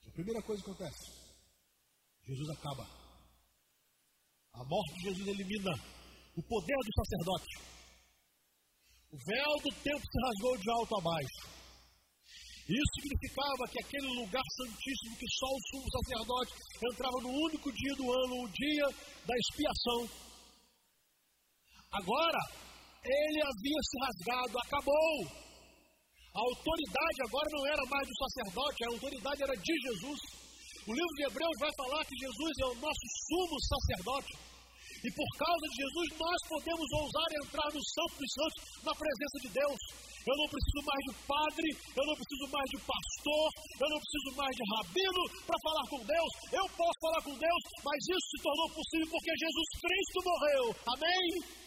[0.07, 1.13] A primeira coisa que acontece:
[2.27, 2.85] Jesus acaba.
[4.53, 5.73] A morte de Jesus elimina
[6.37, 7.75] o poder do sacerdote.
[9.11, 11.64] O véu do templo se rasgou de alto a baixo.
[12.65, 17.95] Isso significava que aquele lugar santíssimo que só o sumo sacerdote entrava no único dia
[17.97, 18.87] do ano, o dia
[19.27, 20.01] da expiação.
[21.93, 22.41] Agora,
[23.05, 25.45] ele havia se rasgado, acabou.
[26.35, 30.21] A autoridade agora não era mais do sacerdote, a autoridade era de Jesus.
[30.89, 34.33] O livro de Hebreus vai falar que Jesus é o nosso sumo sacerdote.
[35.05, 39.37] E por causa de Jesus, nós podemos ousar entrar no Santo dos Santos, na presença
[39.45, 39.79] de Deus.
[40.25, 43.47] Eu não preciso mais de padre, eu não preciso mais de pastor,
[43.85, 46.31] eu não preciso mais de rabino para falar com Deus.
[46.57, 50.65] Eu posso falar com Deus, mas isso se tornou possível porque Jesus Cristo morreu.
[50.89, 51.64] Amém?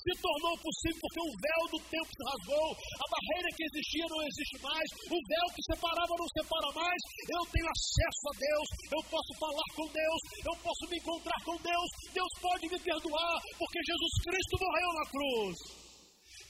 [0.00, 4.20] Se tornou possível porque o véu do tempo se rasgou, a barreira que existia não
[4.24, 7.00] existe mais, o véu que separava não separa mais.
[7.28, 11.56] Eu tenho acesso a Deus, eu posso falar com Deus, eu posso me encontrar com
[11.60, 15.56] Deus, Deus pode me perdoar, porque Jesus Cristo morreu na cruz.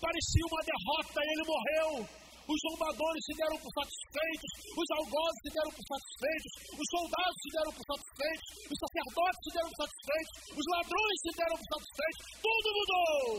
[0.01, 2.20] Parecia uma derrota ele morreu.
[2.51, 7.51] Os zombadores se deram por satisfeitos, os algozes se deram por satisfeitos, os soldados se
[7.55, 12.22] deram por satisfeitos, os sacerdotes se deram por satisfeitos, os ladrões se deram por satisfeitos,
[12.42, 13.30] tudo mudou.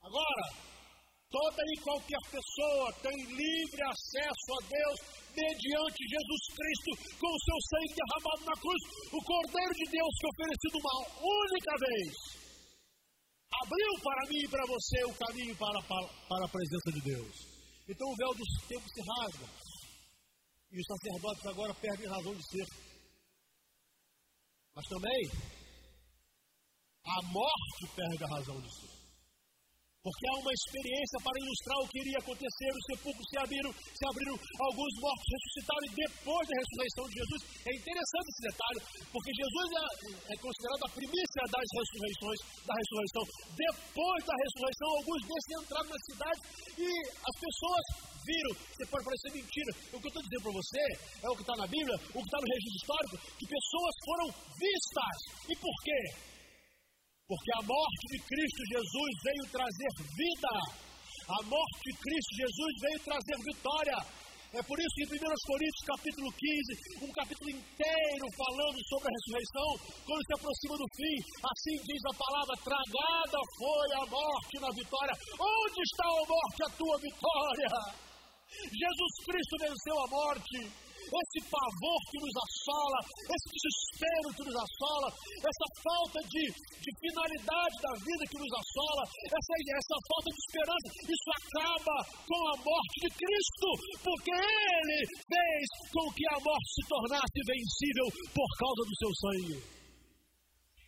[0.00, 0.44] Agora,
[1.28, 4.98] toda e qualquer pessoa tem livre acesso a Deus
[5.36, 6.90] mediante Jesus Cristo,
[7.20, 11.72] com o seu sangue derramado na cruz, o Cordeiro de Deus que oferecido uma única
[11.84, 12.08] vez.
[13.60, 17.45] Abriu para mim e para você o caminho para, para, para a presença de Deus.
[17.88, 19.46] Então o véu dos tempos se rasga.
[20.72, 22.66] E os sacerdotes agora perdem razão de ser.
[24.74, 25.30] Mas também
[27.04, 28.95] a morte perde a razão de ser.
[30.06, 32.70] Porque há uma experiência para ilustrar o que iria acontecer.
[32.70, 37.40] Os sepulcros se abriram, se abriram, alguns mortos ressuscitaram e depois da ressurreição de Jesus.
[37.66, 38.80] É interessante esse detalhe,
[39.10, 39.84] porque Jesus é,
[40.30, 42.38] é considerado a primícia das ressurreições,
[42.70, 43.22] da ressurreição.
[43.50, 46.40] Depois da ressurreição, alguns desses entraram na cidade
[46.78, 46.90] e
[47.26, 47.84] as pessoas
[48.30, 48.52] viram.
[48.62, 49.70] Você pode parecer mentira.
[49.90, 50.82] O que eu estou dizendo para você
[51.18, 54.26] é o que está na Bíblia, o que está no registro histórico, que pessoas foram
[54.54, 55.16] vistas.
[55.50, 56.35] E por quê?
[57.26, 60.52] Porque a morte de Cristo Jesus veio trazer vida.
[61.26, 63.98] A morte de Cristo Jesus veio trazer vitória.
[64.54, 69.14] É por isso que em 1 Coríntios capítulo 15, um capítulo inteiro falando sobre a
[69.18, 69.68] ressurreição,
[70.06, 71.16] quando se aproxima do fim,
[71.50, 75.14] assim diz a palavra: tragada foi a morte na vitória.
[75.34, 77.70] Onde está a morte, a tua vitória?
[78.70, 85.08] Jesus Cristo venceu a morte esse pavor que nos assola, esse desespero que nos assola,
[85.38, 90.86] essa falta de, de finalidade da vida que nos assola, essa, essa falta de esperança,
[91.06, 91.96] isso acaba
[92.26, 93.68] com a morte de Cristo,
[94.02, 94.98] porque Ele
[95.30, 99.75] fez com que a morte se tornasse vencível por causa do seu sangue.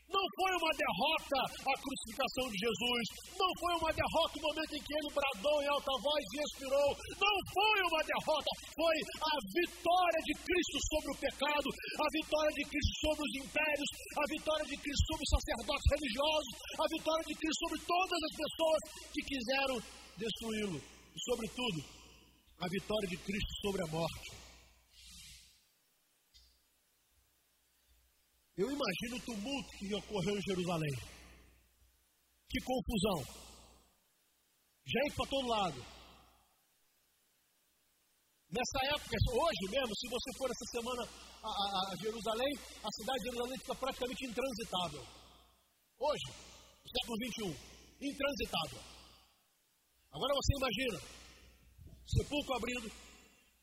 [0.08, 1.38] Não foi uma derrota
[1.68, 3.04] a crucificação de Jesus.
[3.36, 6.88] Não foi uma derrota o momento em que ele bradou em alta voz e expirou.
[7.12, 8.50] Não foi uma derrota.
[8.72, 13.90] Foi a vitória de Cristo sobre o pecado, a vitória de Cristo sobre os impérios,
[14.16, 18.34] a vitória de Cristo sobre os sacerdotes religiosos, a vitória de Cristo sobre todas as
[18.38, 18.80] pessoas
[19.12, 19.76] que quiseram
[20.16, 20.78] destruí-lo.
[20.80, 21.78] E, sobretudo,
[22.60, 24.47] a vitória de Cristo sobre a morte.
[28.58, 30.94] Eu imagino o tumulto que ocorreu em Jerusalém.
[32.50, 33.18] Que confusão.
[34.84, 35.78] Gente para todo lado.
[38.50, 42.52] Nessa época, hoje mesmo, se você for essa semana a, a, a Jerusalém,
[42.82, 45.02] a cidade de Jerusalém fica praticamente intransitável.
[46.00, 46.26] Hoje,
[46.82, 48.82] século XXI, intransitável.
[50.10, 50.98] Agora você imagina,
[52.10, 52.90] sepulcro abrindo,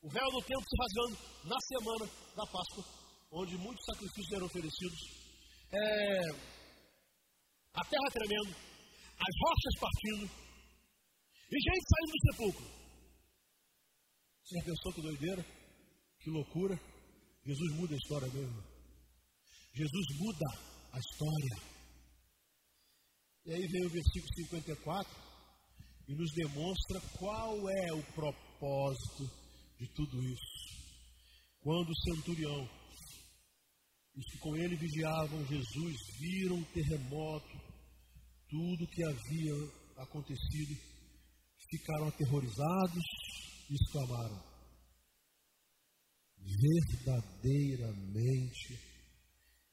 [0.00, 2.95] o véu do tempo se rasgando na semana da Páscoa
[3.30, 5.00] onde muitos sacrifícios eram oferecidos,
[5.72, 6.20] é,
[7.74, 10.46] a terra tremendo, as rochas partindo,
[11.50, 12.76] e gente saindo do sepulcro.
[14.42, 15.46] Você já pensou que doideira?
[16.20, 16.80] Que loucura?
[17.44, 18.64] Jesus muda a história mesmo.
[19.74, 20.46] Jesus muda
[20.92, 21.76] a história.
[23.44, 25.26] E aí vem o versículo 54
[26.08, 29.30] e nos demonstra qual é o propósito
[29.78, 30.96] de tudo isso.
[31.60, 32.68] Quando o centurião
[34.16, 37.60] os que com ele vigiavam Jesus viram o terremoto,
[38.48, 39.52] tudo que havia
[39.98, 40.74] acontecido,
[41.70, 43.04] ficaram aterrorizados
[43.68, 44.42] e exclamaram:
[46.38, 48.80] Verdadeiramente,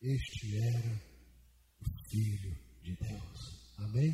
[0.01, 1.01] este era
[1.79, 3.39] o Filho de Deus.
[3.77, 4.13] Amém?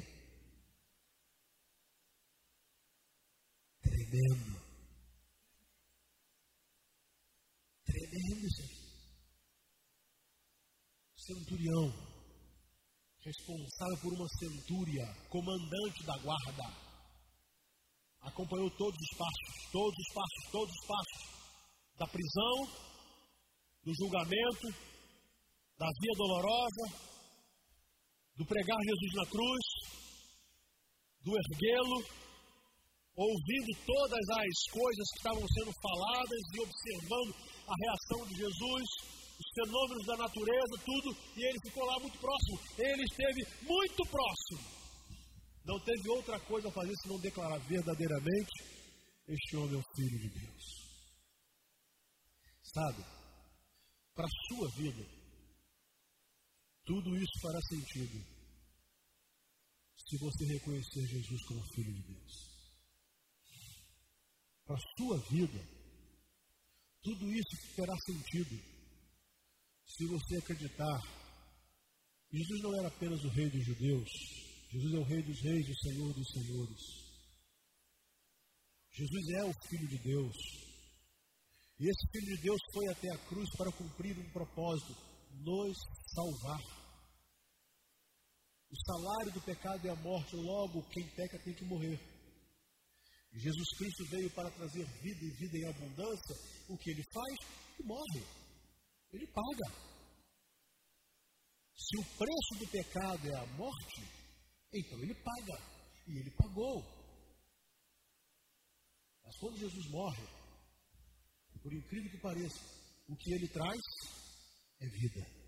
[3.82, 4.60] Tremendo.
[7.84, 8.79] Tremendo, gente
[11.30, 11.94] centurião,
[13.22, 16.90] responsável por uma centúria, comandante da guarda.
[18.22, 21.22] acompanhou todos os passos, todos os passos, todos os passos
[21.98, 22.56] da prisão,
[23.84, 24.68] do julgamento,
[25.78, 26.86] da via dolorosa,
[28.36, 29.66] do pregar Jesus na cruz,
[31.24, 32.00] do erguê-lo,
[33.16, 37.32] ouvindo todas as coisas que estavam sendo faladas e observando
[37.68, 42.60] a reação de Jesus, os fenômenos da natureza, tudo, e ele ficou lá muito próximo.
[42.78, 44.80] Ele esteve muito próximo.
[45.64, 48.52] Não teve outra coisa a fazer senão declarar verdadeiramente:
[49.28, 50.64] Este homem é o Filho de Deus.
[52.74, 53.04] Sabe,
[54.14, 55.06] para a sua vida,
[56.86, 58.40] tudo isso fará sentido
[59.96, 62.50] se você reconhecer Jesus como Filho de Deus.
[64.66, 65.70] Para a sua vida,
[67.02, 68.79] tudo isso terá sentido
[69.90, 71.20] se você acreditar
[72.32, 74.10] Jesus não era apenas o Rei dos Judeus,
[74.72, 76.82] Jesus é o Rei dos Reis, o Senhor dos Senhores.
[78.92, 80.36] Jesus é o Filho de Deus.
[81.80, 84.94] E esse Filho de Deus foi até a cruz para cumprir um propósito:
[85.42, 85.76] nos
[86.14, 86.62] salvar.
[88.70, 92.00] O salário do pecado é a morte, logo quem peca tem que morrer.
[93.34, 96.36] Jesus Cristo veio para trazer vida e vida em abundância.
[96.70, 97.38] O que ele faz?
[97.84, 98.39] Morre.
[99.12, 99.90] Ele paga.
[101.76, 104.02] Se o preço do pecado é a morte,
[104.74, 105.80] então ele paga.
[106.08, 106.84] E ele pagou.
[109.24, 110.28] Mas quando Jesus morre,
[111.62, 113.82] por incrível que pareça, o que ele traz
[114.82, 115.40] é vida.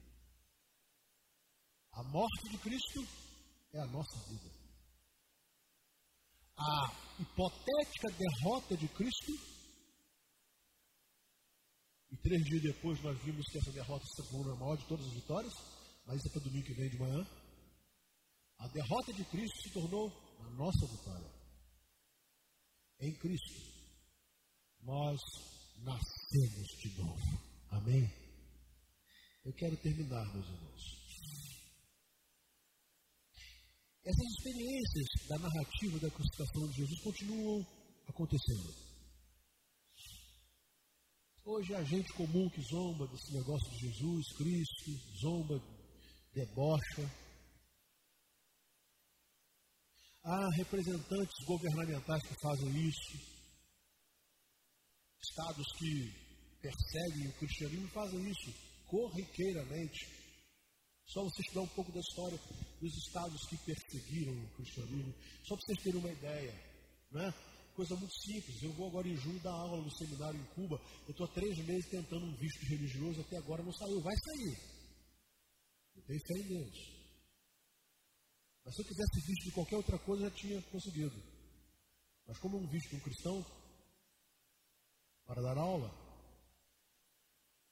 [1.93, 3.01] A morte de Cristo
[3.74, 4.49] é a nossa vida.
[6.57, 9.34] A hipotética derrota de Cristo,
[12.12, 15.05] e três dias depois nós vimos que essa derrota se tornou a maior de todas
[15.05, 15.53] as vitórias,
[16.05, 17.26] mas isso é para domingo que vem de manhã.
[18.57, 20.09] A derrota de Cristo se tornou
[20.39, 21.32] a nossa vitória.
[22.99, 23.72] Em Cristo,
[24.84, 25.20] nós
[25.78, 27.41] nascemos de novo.
[27.70, 28.14] Amém?
[29.45, 31.01] Eu quero terminar, meus irmãos.
[34.03, 37.66] Essas experiências da narrativa da crucificação de Jesus continuam
[38.07, 38.91] acontecendo.
[41.44, 45.60] Hoje há gente comum que zomba desse negócio de Jesus Cristo, zomba,
[46.34, 47.22] debocha,
[50.24, 53.18] Há representantes governamentais que fazem isso,
[55.20, 56.14] estados que
[56.62, 58.54] perseguem o cristianismo fazem isso
[58.86, 59.98] corriqueiramente.
[61.08, 62.38] Só você estudar um pouco da história
[62.80, 65.14] dos estados que perseguiram o cristianismo,
[65.44, 66.54] só para vocês terem uma ideia,
[67.12, 67.51] né?
[67.82, 68.61] Coisa muito simples.
[68.61, 70.79] Eu vou agora em junho dar aula no seminário em Cuba.
[71.07, 73.99] Eu estou há três meses tentando um visto religioso, até agora não saiu.
[74.03, 74.55] Vai sair.
[75.95, 76.77] Eu tenho fé em Deus.
[78.63, 81.23] Mas se eu quisesse visto de qualquer outra coisa, já tinha conseguido.
[82.27, 83.43] Mas como um visto de um cristão,
[85.25, 85.89] para dar aula,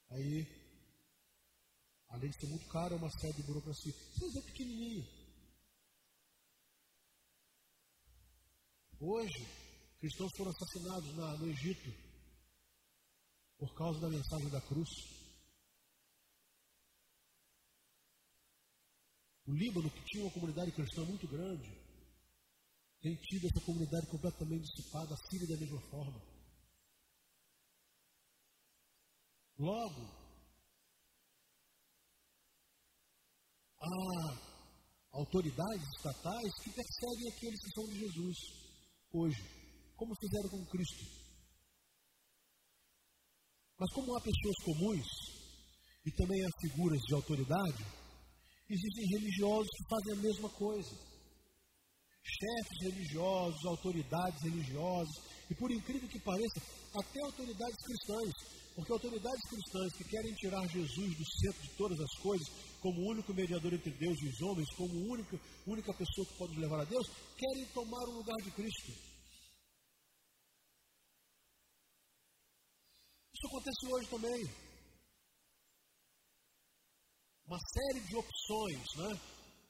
[0.10, 0.44] aí,
[2.08, 3.94] além de ser muito caro, é uma série de burocracia.
[3.94, 5.06] Vocês é pequenininho.
[9.00, 9.59] Hoje,
[10.00, 12.10] cristãos foram assassinados na, no Egito
[13.58, 14.90] por causa da mensagem da cruz.
[19.46, 21.70] O Líbano, que tinha uma comunidade cristã muito grande,
[23.02, 26.22] tem tido essa comunidade completamente dissipada, a Síria da mesma forma.
[29.58, 30.02] Logo,
[33.82, 34.50] há
[35.12, 38.38] autoridades estatais que perseguem aqueles que são de Jesus
[39.12, 39.59] hoje,
[40.00, 41.04] como fizeram com Cristo.
[43.78, 45.08] Mas como há pessoas comuns
[46.06, 47.84] e também há figuras de autoridade,
[48.70, 50.94] Existem religiosos que fazem a mesma coisa.
[52.22, 55.16] Chefes religiosos, autoridades religiosas,
[55.50, 56.62] e por incrível que pareça,
[56.94, 58.32] até autoridades cristãs.
[58.76, 62.48] Porque autoridades cristãs que querem tirar Jesus do centro de todas as coisas,
[62.80, 66.60] como o único mediador entre Deus e os homens, como única, única pessoa que pode
[66.60, 69.09] levar a Deus, querem tomar o lugar de Cristo.
[73.40, 74.70] Isso acontece hoje também
[77.48, 79.22] uma série de opções, né?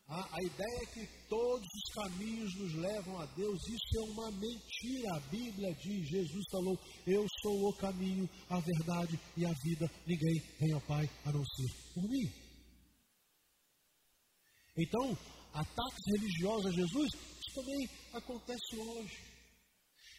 [0.08, 4.32] A, a, ideia é que todos os caminhos nos levam a Deus, isso é uma
[4.32, 5.16] mentira.
[5.16, 9.86] A Bíblia diz: Jesus falou, Eu sou o caminho, a verdade e a vida.
[10.08, 12.28] Ninguém vem ao Pai a não ser por mim.
[14.80, 15.16] Então,
[15.54, 19.16] ataques religiosos a Jesus, isso também acontece hoje.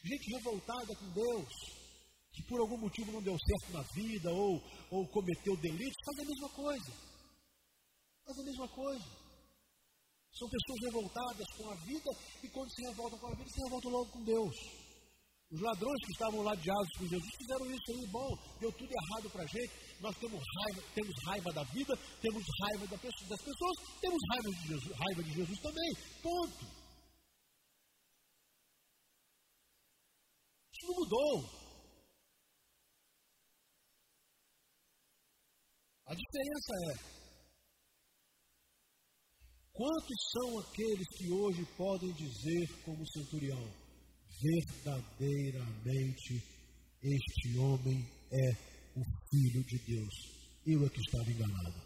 [0.05, 1.80] Gente revoltada com Deus,
[2.33, 6.31] que por algum motivo não deu certo na vida ou, ou cometeu delitos, faz a
[6.31, 6.93] mesma coisa.
[8.25, 9.21] Faz a mesma coisa.
[10.33, 12.11] São pessoas revoltadas com a vida
[12.43, 14.57] e quando se revoltam com a vida, se revoltam logo com Deus.
[15.51, 18.29] Os ladrões que estavam ladeados com Jesus fizeram isso aí, bom,
[18.61, 20.01] deu tudo errado para a gente.
[20.01, 23.01] Nós temos raiva, temos raiva da vida, temos raiva das
[23.43, 25.93] pessoas, temos raiva de Jesus, raiva de Jesus também.
[26.23, 26.65] Ponto.
[30.73, 31.60] Isso não mudou.
[36.11, 36.93] A diferença é
[39.73, 43.73] quantos são aqueles que hoje podem dizer como centurião,
[44.43, 46.43] verdadeiramente
[47.01, 48.51] este homem é
[48.99, 50.15] o filho de Deus.
[50.67, 51.81] Eu é que estava enganado.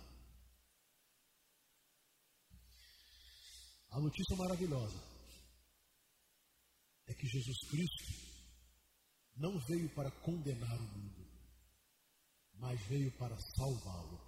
[3.91, 5.05] A notícia maravilhosa
[7.09, 8.07] é que Jesus Cristo
[9.37, 11.24] não veio para condenar o mundo
[12.59, 14.19] mas veio para salvá-lo.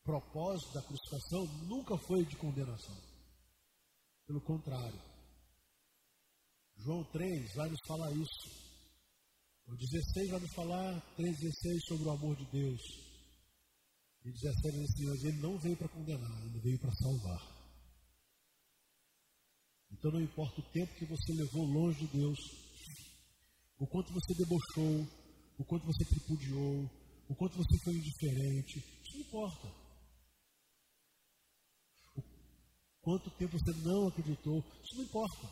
[0.00, 2.96] O propósito da crucificação nunca foi de condenação.
[4.26, 5.00] Pelo contrário.
[6.76, 8.62] João 3 vai nos falar isso.
[9.66, 12.80] O 16 vai nos falar, 3,16 sobre o amor de Deus.
[14.24, 17.62] E 17 diz assim, ele não veio para condenar, ele veio para salvar.
[19.90, 22.38] Então não importa o tempo que você levou longe de Deus,
[23.82, 25.08] o quanto você debochou,
[25.58, 26.88] o quanto você tripudiou,
[27.28, 29.66] o quanto você foi indiferente, isso não importa.
[32.16, 32.22] O
[33.00, 35.50] quanto tempo você não acreditou, isso não importa.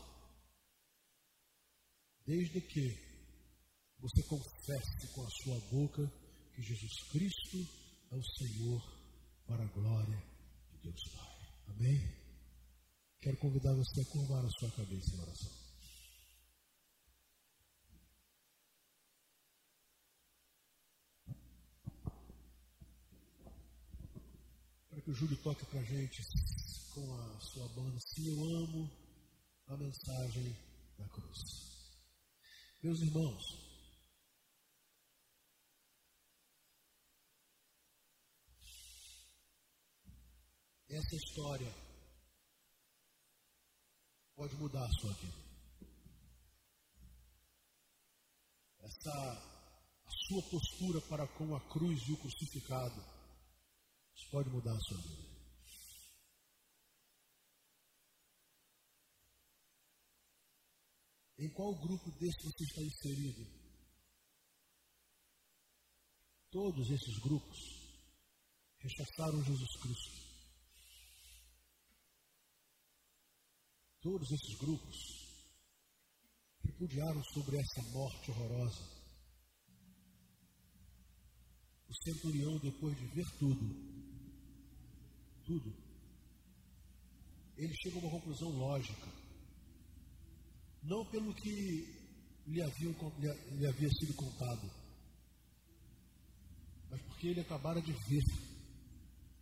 [2.25, 3.11] Desde que
[3.99, 6.09] você confesse com a sua boca
[6.55, 7.57] que Jesus Cristo
[8.11, 8.81] é o Senhor
[9.45, 10.23] para a glória
[10.71, 11.75] de Deus Pai.
[11.75, 11.99] Amém?
[13.19, 15.60] Quero convidar você a curvar a sua cabeça em oração.
[25.11, 26.23] O Júlio toque para a gente
[26.93, 27.99] com a sua banda.
[27.99, 28.89] Se eu amo
[29.67, 30.55] a mensagem
[30.97, 31.37] da cruz.
[32.81, 33.43] Meus irmãos,
[40.89, 41.75] essa história
[44.33, 45.37] pode mudar a sua vida.
[48.79, 49.11] Essa
[50.05, 53.10] a sua postura para com a cruz e o crucificado
[54.31, 55.31] pode mudar a sua vida.
[61.37, 63.61] Em qual grupo desse você está inserido?
[66.49, 67.57] Todos esses grupos
[68.79, 70.31] rechaçaram Jesus Cristo.
[74.01, 74.97] Todos esses grupos
[76.63, 79.01] repudiaram sobre essa morte horrorosa.
[81.89, 84.00] O centurião, depois de ver tudo,
[85.51, 85.73] tudo,
[87.57, 89.07] ele chega a uma conclusão lógica.
[90.83, 91.51] Não pelo que
[92.47, 92.89] lhe havia,
[93.51, 94.71] lhe havia sido contado,
[96.89, 98.23] mas porque ele acabara de ver,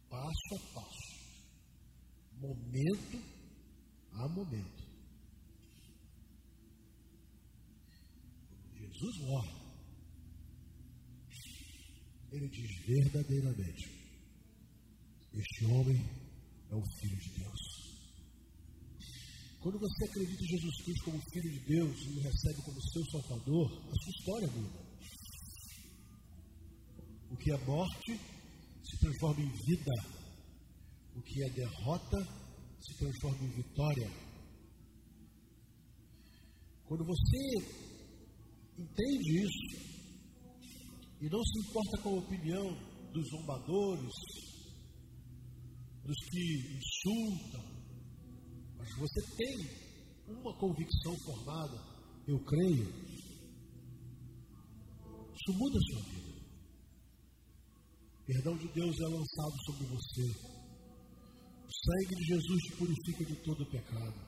[0.09, 1.19] passo a passo,
[2.33, 3.23] momento
[4.13, 4.89] a momento.
[8.75, 9.59] Jesus morre.
[12.31, 13.98] Ele diz verdadeiramente:
[15.33, 15.97] este homem
[16.71, 17.79] é o Filho de Deus.
[19.61, 23.05] Quando você acredita em Jesus Cristo como Filho de Deus e o recebe como seu
[23.11, 24.89] Salvador, a sua história muda.
[27.29, 28.19] O que é morte
[28.83, 29.91] se transforma em vida.
[31.15, 32.17] O que é derrota
[32.79, 34.09] se transforma em vitória.
[36.85, 37.37] Quando você
[38.77, 39.89] entende isso
[41.21, 42.65] e não se importa com a opinião
[43.11, 44.13] dos zombadores,
[46.09, 46.41] dos que
[46.73, 47.61] insultam,
[48.79, 49.55] mas você tem
[50.27, 51.77] uma convicção formada,
[52.27, 52.89] eu creio,
[55.05, 56.29] isso muda a sua vida.
[58.17, 60.25] O perdão de Deus é lançado sobre você.
[61.63, 64.19] O sangue de Jesus te purifica de todo pecado.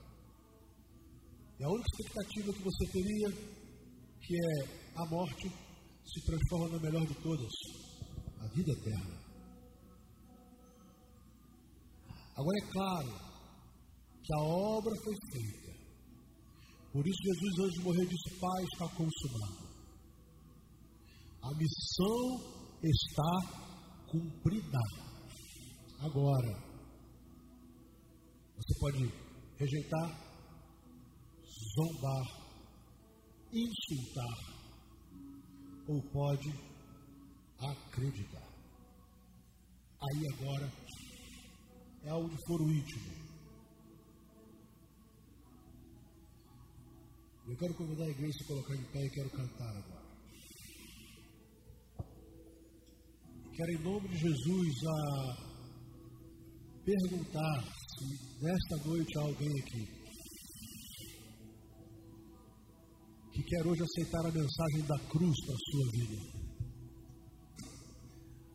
[1.58, 3.28] E a única expectativa que você teria,
[4.20, 5.48] que é a morte,
[6.04, 7.52] se transforma na melhor de todas,
[8.38, 9.21] a vida eterna.
[12.34, 13.32] Agora é claro
[14.22, 15.72] que a obra foi feita.
[16.92, 19.72] Por isso Jesus antes de morrer disse, Pai, está consumado.
[21.42, 23.32] A missão está
[24.10, 24.78] cumprida.
[26.00, 26.72] Agora,
[28.56, 29.12] você pode
[29.58, 30.08] rejeitar,
[31.74, 32.26] zombar,
[33.52, 34.36] insultar,
[35.88, 36.50] ou pode
[37.58, 38.48] acreditar.
[40.00, 40.72] Aí agora
[42.04, 43.22] é onde for o íntimo.
[47.46, 50.02] Eu quero convidar a igreja a colocar em pé e quero cantar agora.
[53.54, 55.52] Quero, em nome de Jesus, a
[56.84, 60.02] perguntar se nesta noite há alguém aqui
[63.32, 66.41] que quer hoje aceitar a mensagem da cruz para a sua vida.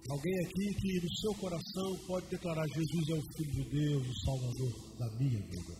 [0.10, 4.20] Alguém aqui que no seu coração pode declarar: Jesus é o Filho de Deus, o
[4.26, 5.74] Salvador da minha vida.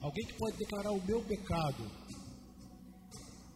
[0.00, 1.84] Alguém que pode declarar: o meu pecado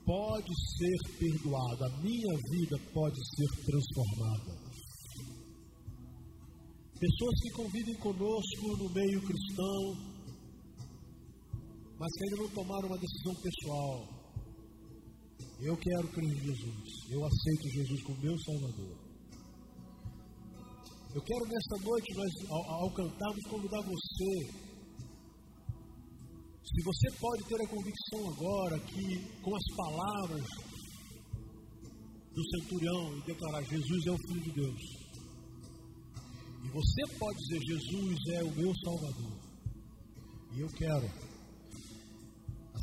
[0.05, 4.73] pode ser perdoado, a minha vida pode ser transformada.
[7.01, 10.13] Pessoas que convivem conosco no meio cristão,
[11.99, 14.22] mas que ainda não tomaram uma decisão pessoal.
[15.63, 16.89] Eu quero crer em Jesus.
[17.09, 18.99] Eu aceito Jesus como meu Salvador.
[21.15, 24.73] Eu quero nesta noite, nós, ao, ao cantarmos, convidar você
[26.65, 30.47] se você pode ter a convicção agora que, com as palavras
[32.35, 34.81] do centurião, e declarar: Jesus é o Filho de Deus,
[36.65, 39.39] e você pode dizer: Jesus é o meu Salvador,
[40.57, 41.32] e eu quero.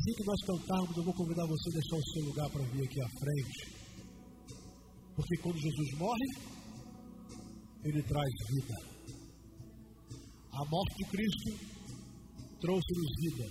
[0.09, 2.83] Assim que nós cantarmos, eu vou convidar você a deixar o seu lugar para vir
[2.83, 3.59] aqui à frente,
[5.15, 6.27] porque quando Jesus morre,
[7.83, 8.73] ele traz vida.
[10.51, 11.49] A morte de Cristo
[12.59, 13.45] trouxe-nos vida.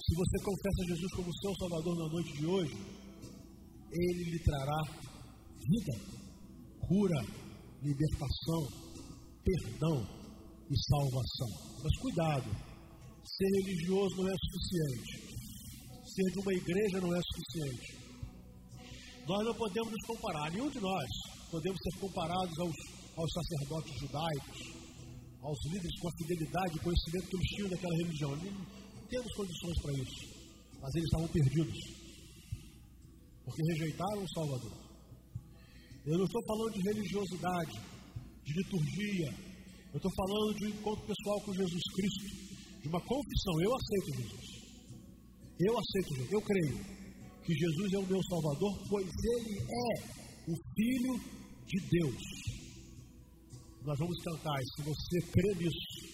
[0.00, 2.76] Se você confessa Jesus como seu Salvador na noite de hoje,
[3.92, 4.80] Ele lhe trará
[5.68, 5.94] vida,
[6.80, 7.20] cura,
[7.82, 8.62] libertação,
[9.44, 9.98] perdão
[10.70, 11.50] e salvação.
[11.82, 12.71] Mas cuidado,
[13.24, 15.12] ser religioso não é suficiente.
[16.04, 18.02] Ser de uma igreja não é suficiente.
[19.26, 21.08] Nós não podemos nos comparar, nenhum de nós
[21.50, 22.76] podemos ser comparados aos,
[23.16, 24.58] aos sacerdotes judaicos,
[25.42, 28.32] aos líderes com a fidelidade e conhecimento que eles tinham daquela religião
[29.12, 30.20] temos condições para isso,
[30.80, 31.78] mas eles estavam perdidos,
[33.44, 34.72] porque rejeitaram o Salvador.
[36.06, 37.76] Eu não estou falando de religiosidade,
[38.42, 39.28] de liturgia,
[39.92, 42.51] eu estou falando de encontro pessoal com Jesus Cristo,
[42.82, 43.54] de uma confissão.
[43.62, 44.46] Eu aceito Jesus.
[45.58, 46.32] Eu aceito Jesus.
[46.32, 46.78] Eu creio
[47.46, 49.88] que Jesus é o meu Salvador, pois Ele é
[50.50, 51.14] o Filho
[51.66, 52.22] de Deus.
[53.84, 56.12] Nós vamos cantar, e se você crê nisso,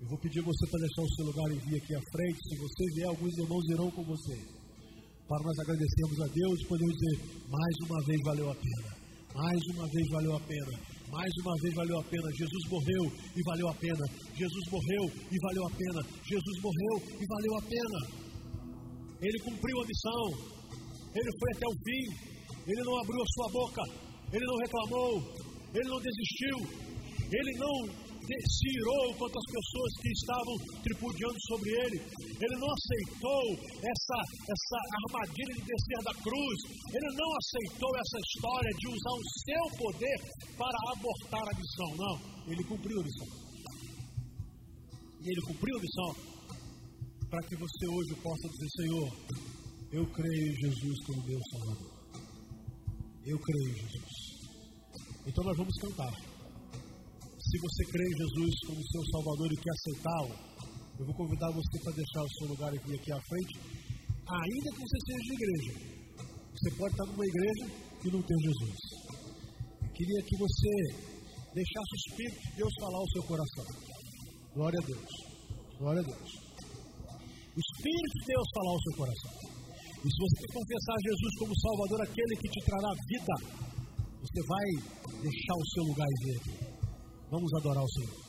[0.00, 2.38] eu vou pedir você para deixar o seu lugar e vir aqui à frente.
[2.48, 4.36] Se você vier, alguns irmãos irão com você.
[5.28, 7.16] Para nós agradecermos a Deus e podemos dizer:
[7.48, 8.96] mais uma vez valeu a pena.
[9.34, 10.97] Mais uma vez valeu a pena.
[11.10, 12.28] Mais uma vez valeu a pena.
[12.36, 13.04] Jesus morreu
[13.34, 14.04] e valeu a pena.
[14.34, 16.00] Jesus morreu e valeu a pena.
[16.22, 18.00] Jesus morreu e valeu a pena.
[19.20, 20.24] Ele cumpriu a missão.
[21.14, 22.04] Ele foi até o fim.
[22.66, 23.82] Ele não abriu a sua boca.
[24.32, 25.12] Ele não reclamou.
[25.74, 26.56] Ele não desistiu.
[27.32, 30.54] Ele não se irou contra as pessoas que estavam
[30.84, 31.98] tripudiando sobre ele.
[32.28, 33.44] Ele não aceitou
[33.80, 34.18] essa,
[34.52, 36.58] essa armadilha de descer da cruz.
[36.92, 40.18] Ele não aceitou essa história de usar o seu poder
[40.56, 41.90] para abortar a missão.
[41.96, 42.16] Não,
[42.52, 43.28] ele cumpriu a missão.
[45.20, 46.10] E ele cumpriu a missão
[47.30, 49.08] para que você hoje possa dizer: Senhor,
[49.92, 51.98] eu creio em Jesus como meu Salvador.
[53.24, 54.28] Eu creio em Jesus.
[55.26, 56.27] Então nós vamos cantar.
[57.48, 60.36] Se você crê em Jesus como seu Salvador e quer aceitá-lo,
[61.00, 63.54] eu vou convidar você para deixar o seu lugar vir aqui à frente,
[64.28, 65.72] ainda que você seja de igreja.
[66.28, 67.64] Você pode estar numa igreja
[68.04, 68.76] que não tem Jesus.
[69.80, 70.72] Eu queria que você
[71.56, 73.66] deixasse o Espírito de Deus falar ao seu coração.
[74.52, 75.10] Glória a Deus.
[75.80, 76.28] Glória a Deus.
[77.32, 79.32] O Espírito de Deus falar ao seu coração.
[80.04, 83.34] E se você confessar Jesus como Salvador, aquele que te trará vida,
[84.20, 84.68] você vai
[85.16, 86.67] deixar o seu lugar e vir
[87.30, 88.27] Vamos adorar o Senhor.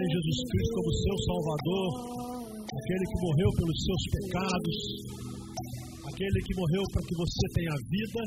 [0.00, 1.90] Em Jesus Cristo como seu Salvador,
[2.72, 4.76] aquele que morreu pelos seus pecados,
[6.08, 8.20] aquele que morreu para que você tenha vida.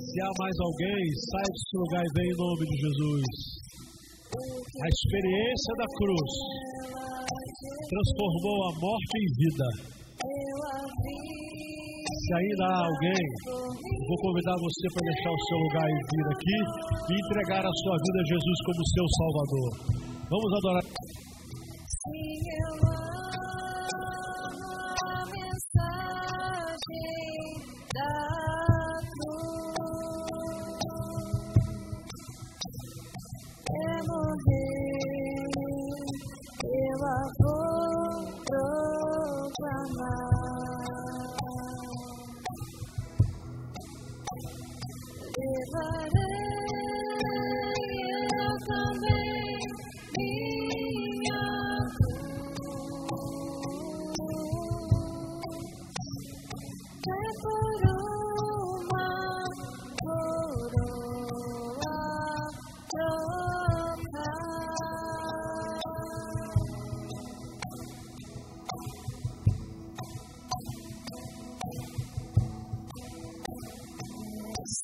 [0.00, 3.24] Se há mais alguém, sai desse lugar e vem em nome de Jesus.
[4.80, 6.32] A experiência da cruz
[7.92, 9.68] transformou a morte em vida.
[12.08, 13.24] Se ainda há alguém,
[14.10, 16.58] vou convidar você para deixar o seu lugar e vir aqui
[17.10, 19.70] e entregar a sua vida a Jesus como seu Salvador.
[20.28, 21.19] Vamos adorar.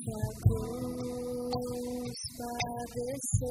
[0.07, 3.51] da cruz padeceu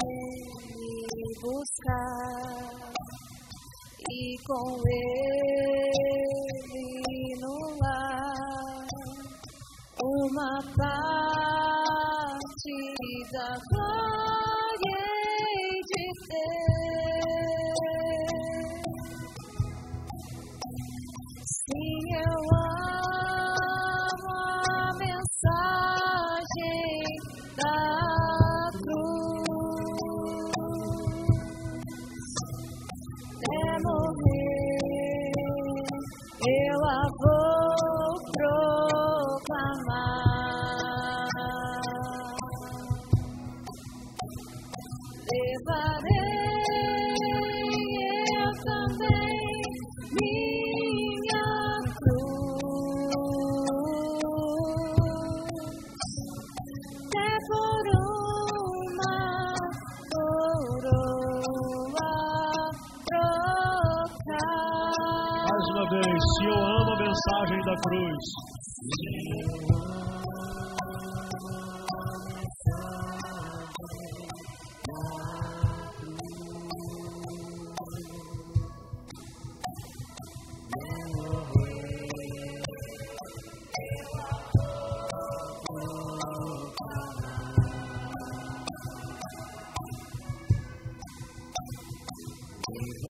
[1.12, 2.92] me buscar
[4.08, 5.13] e com ele.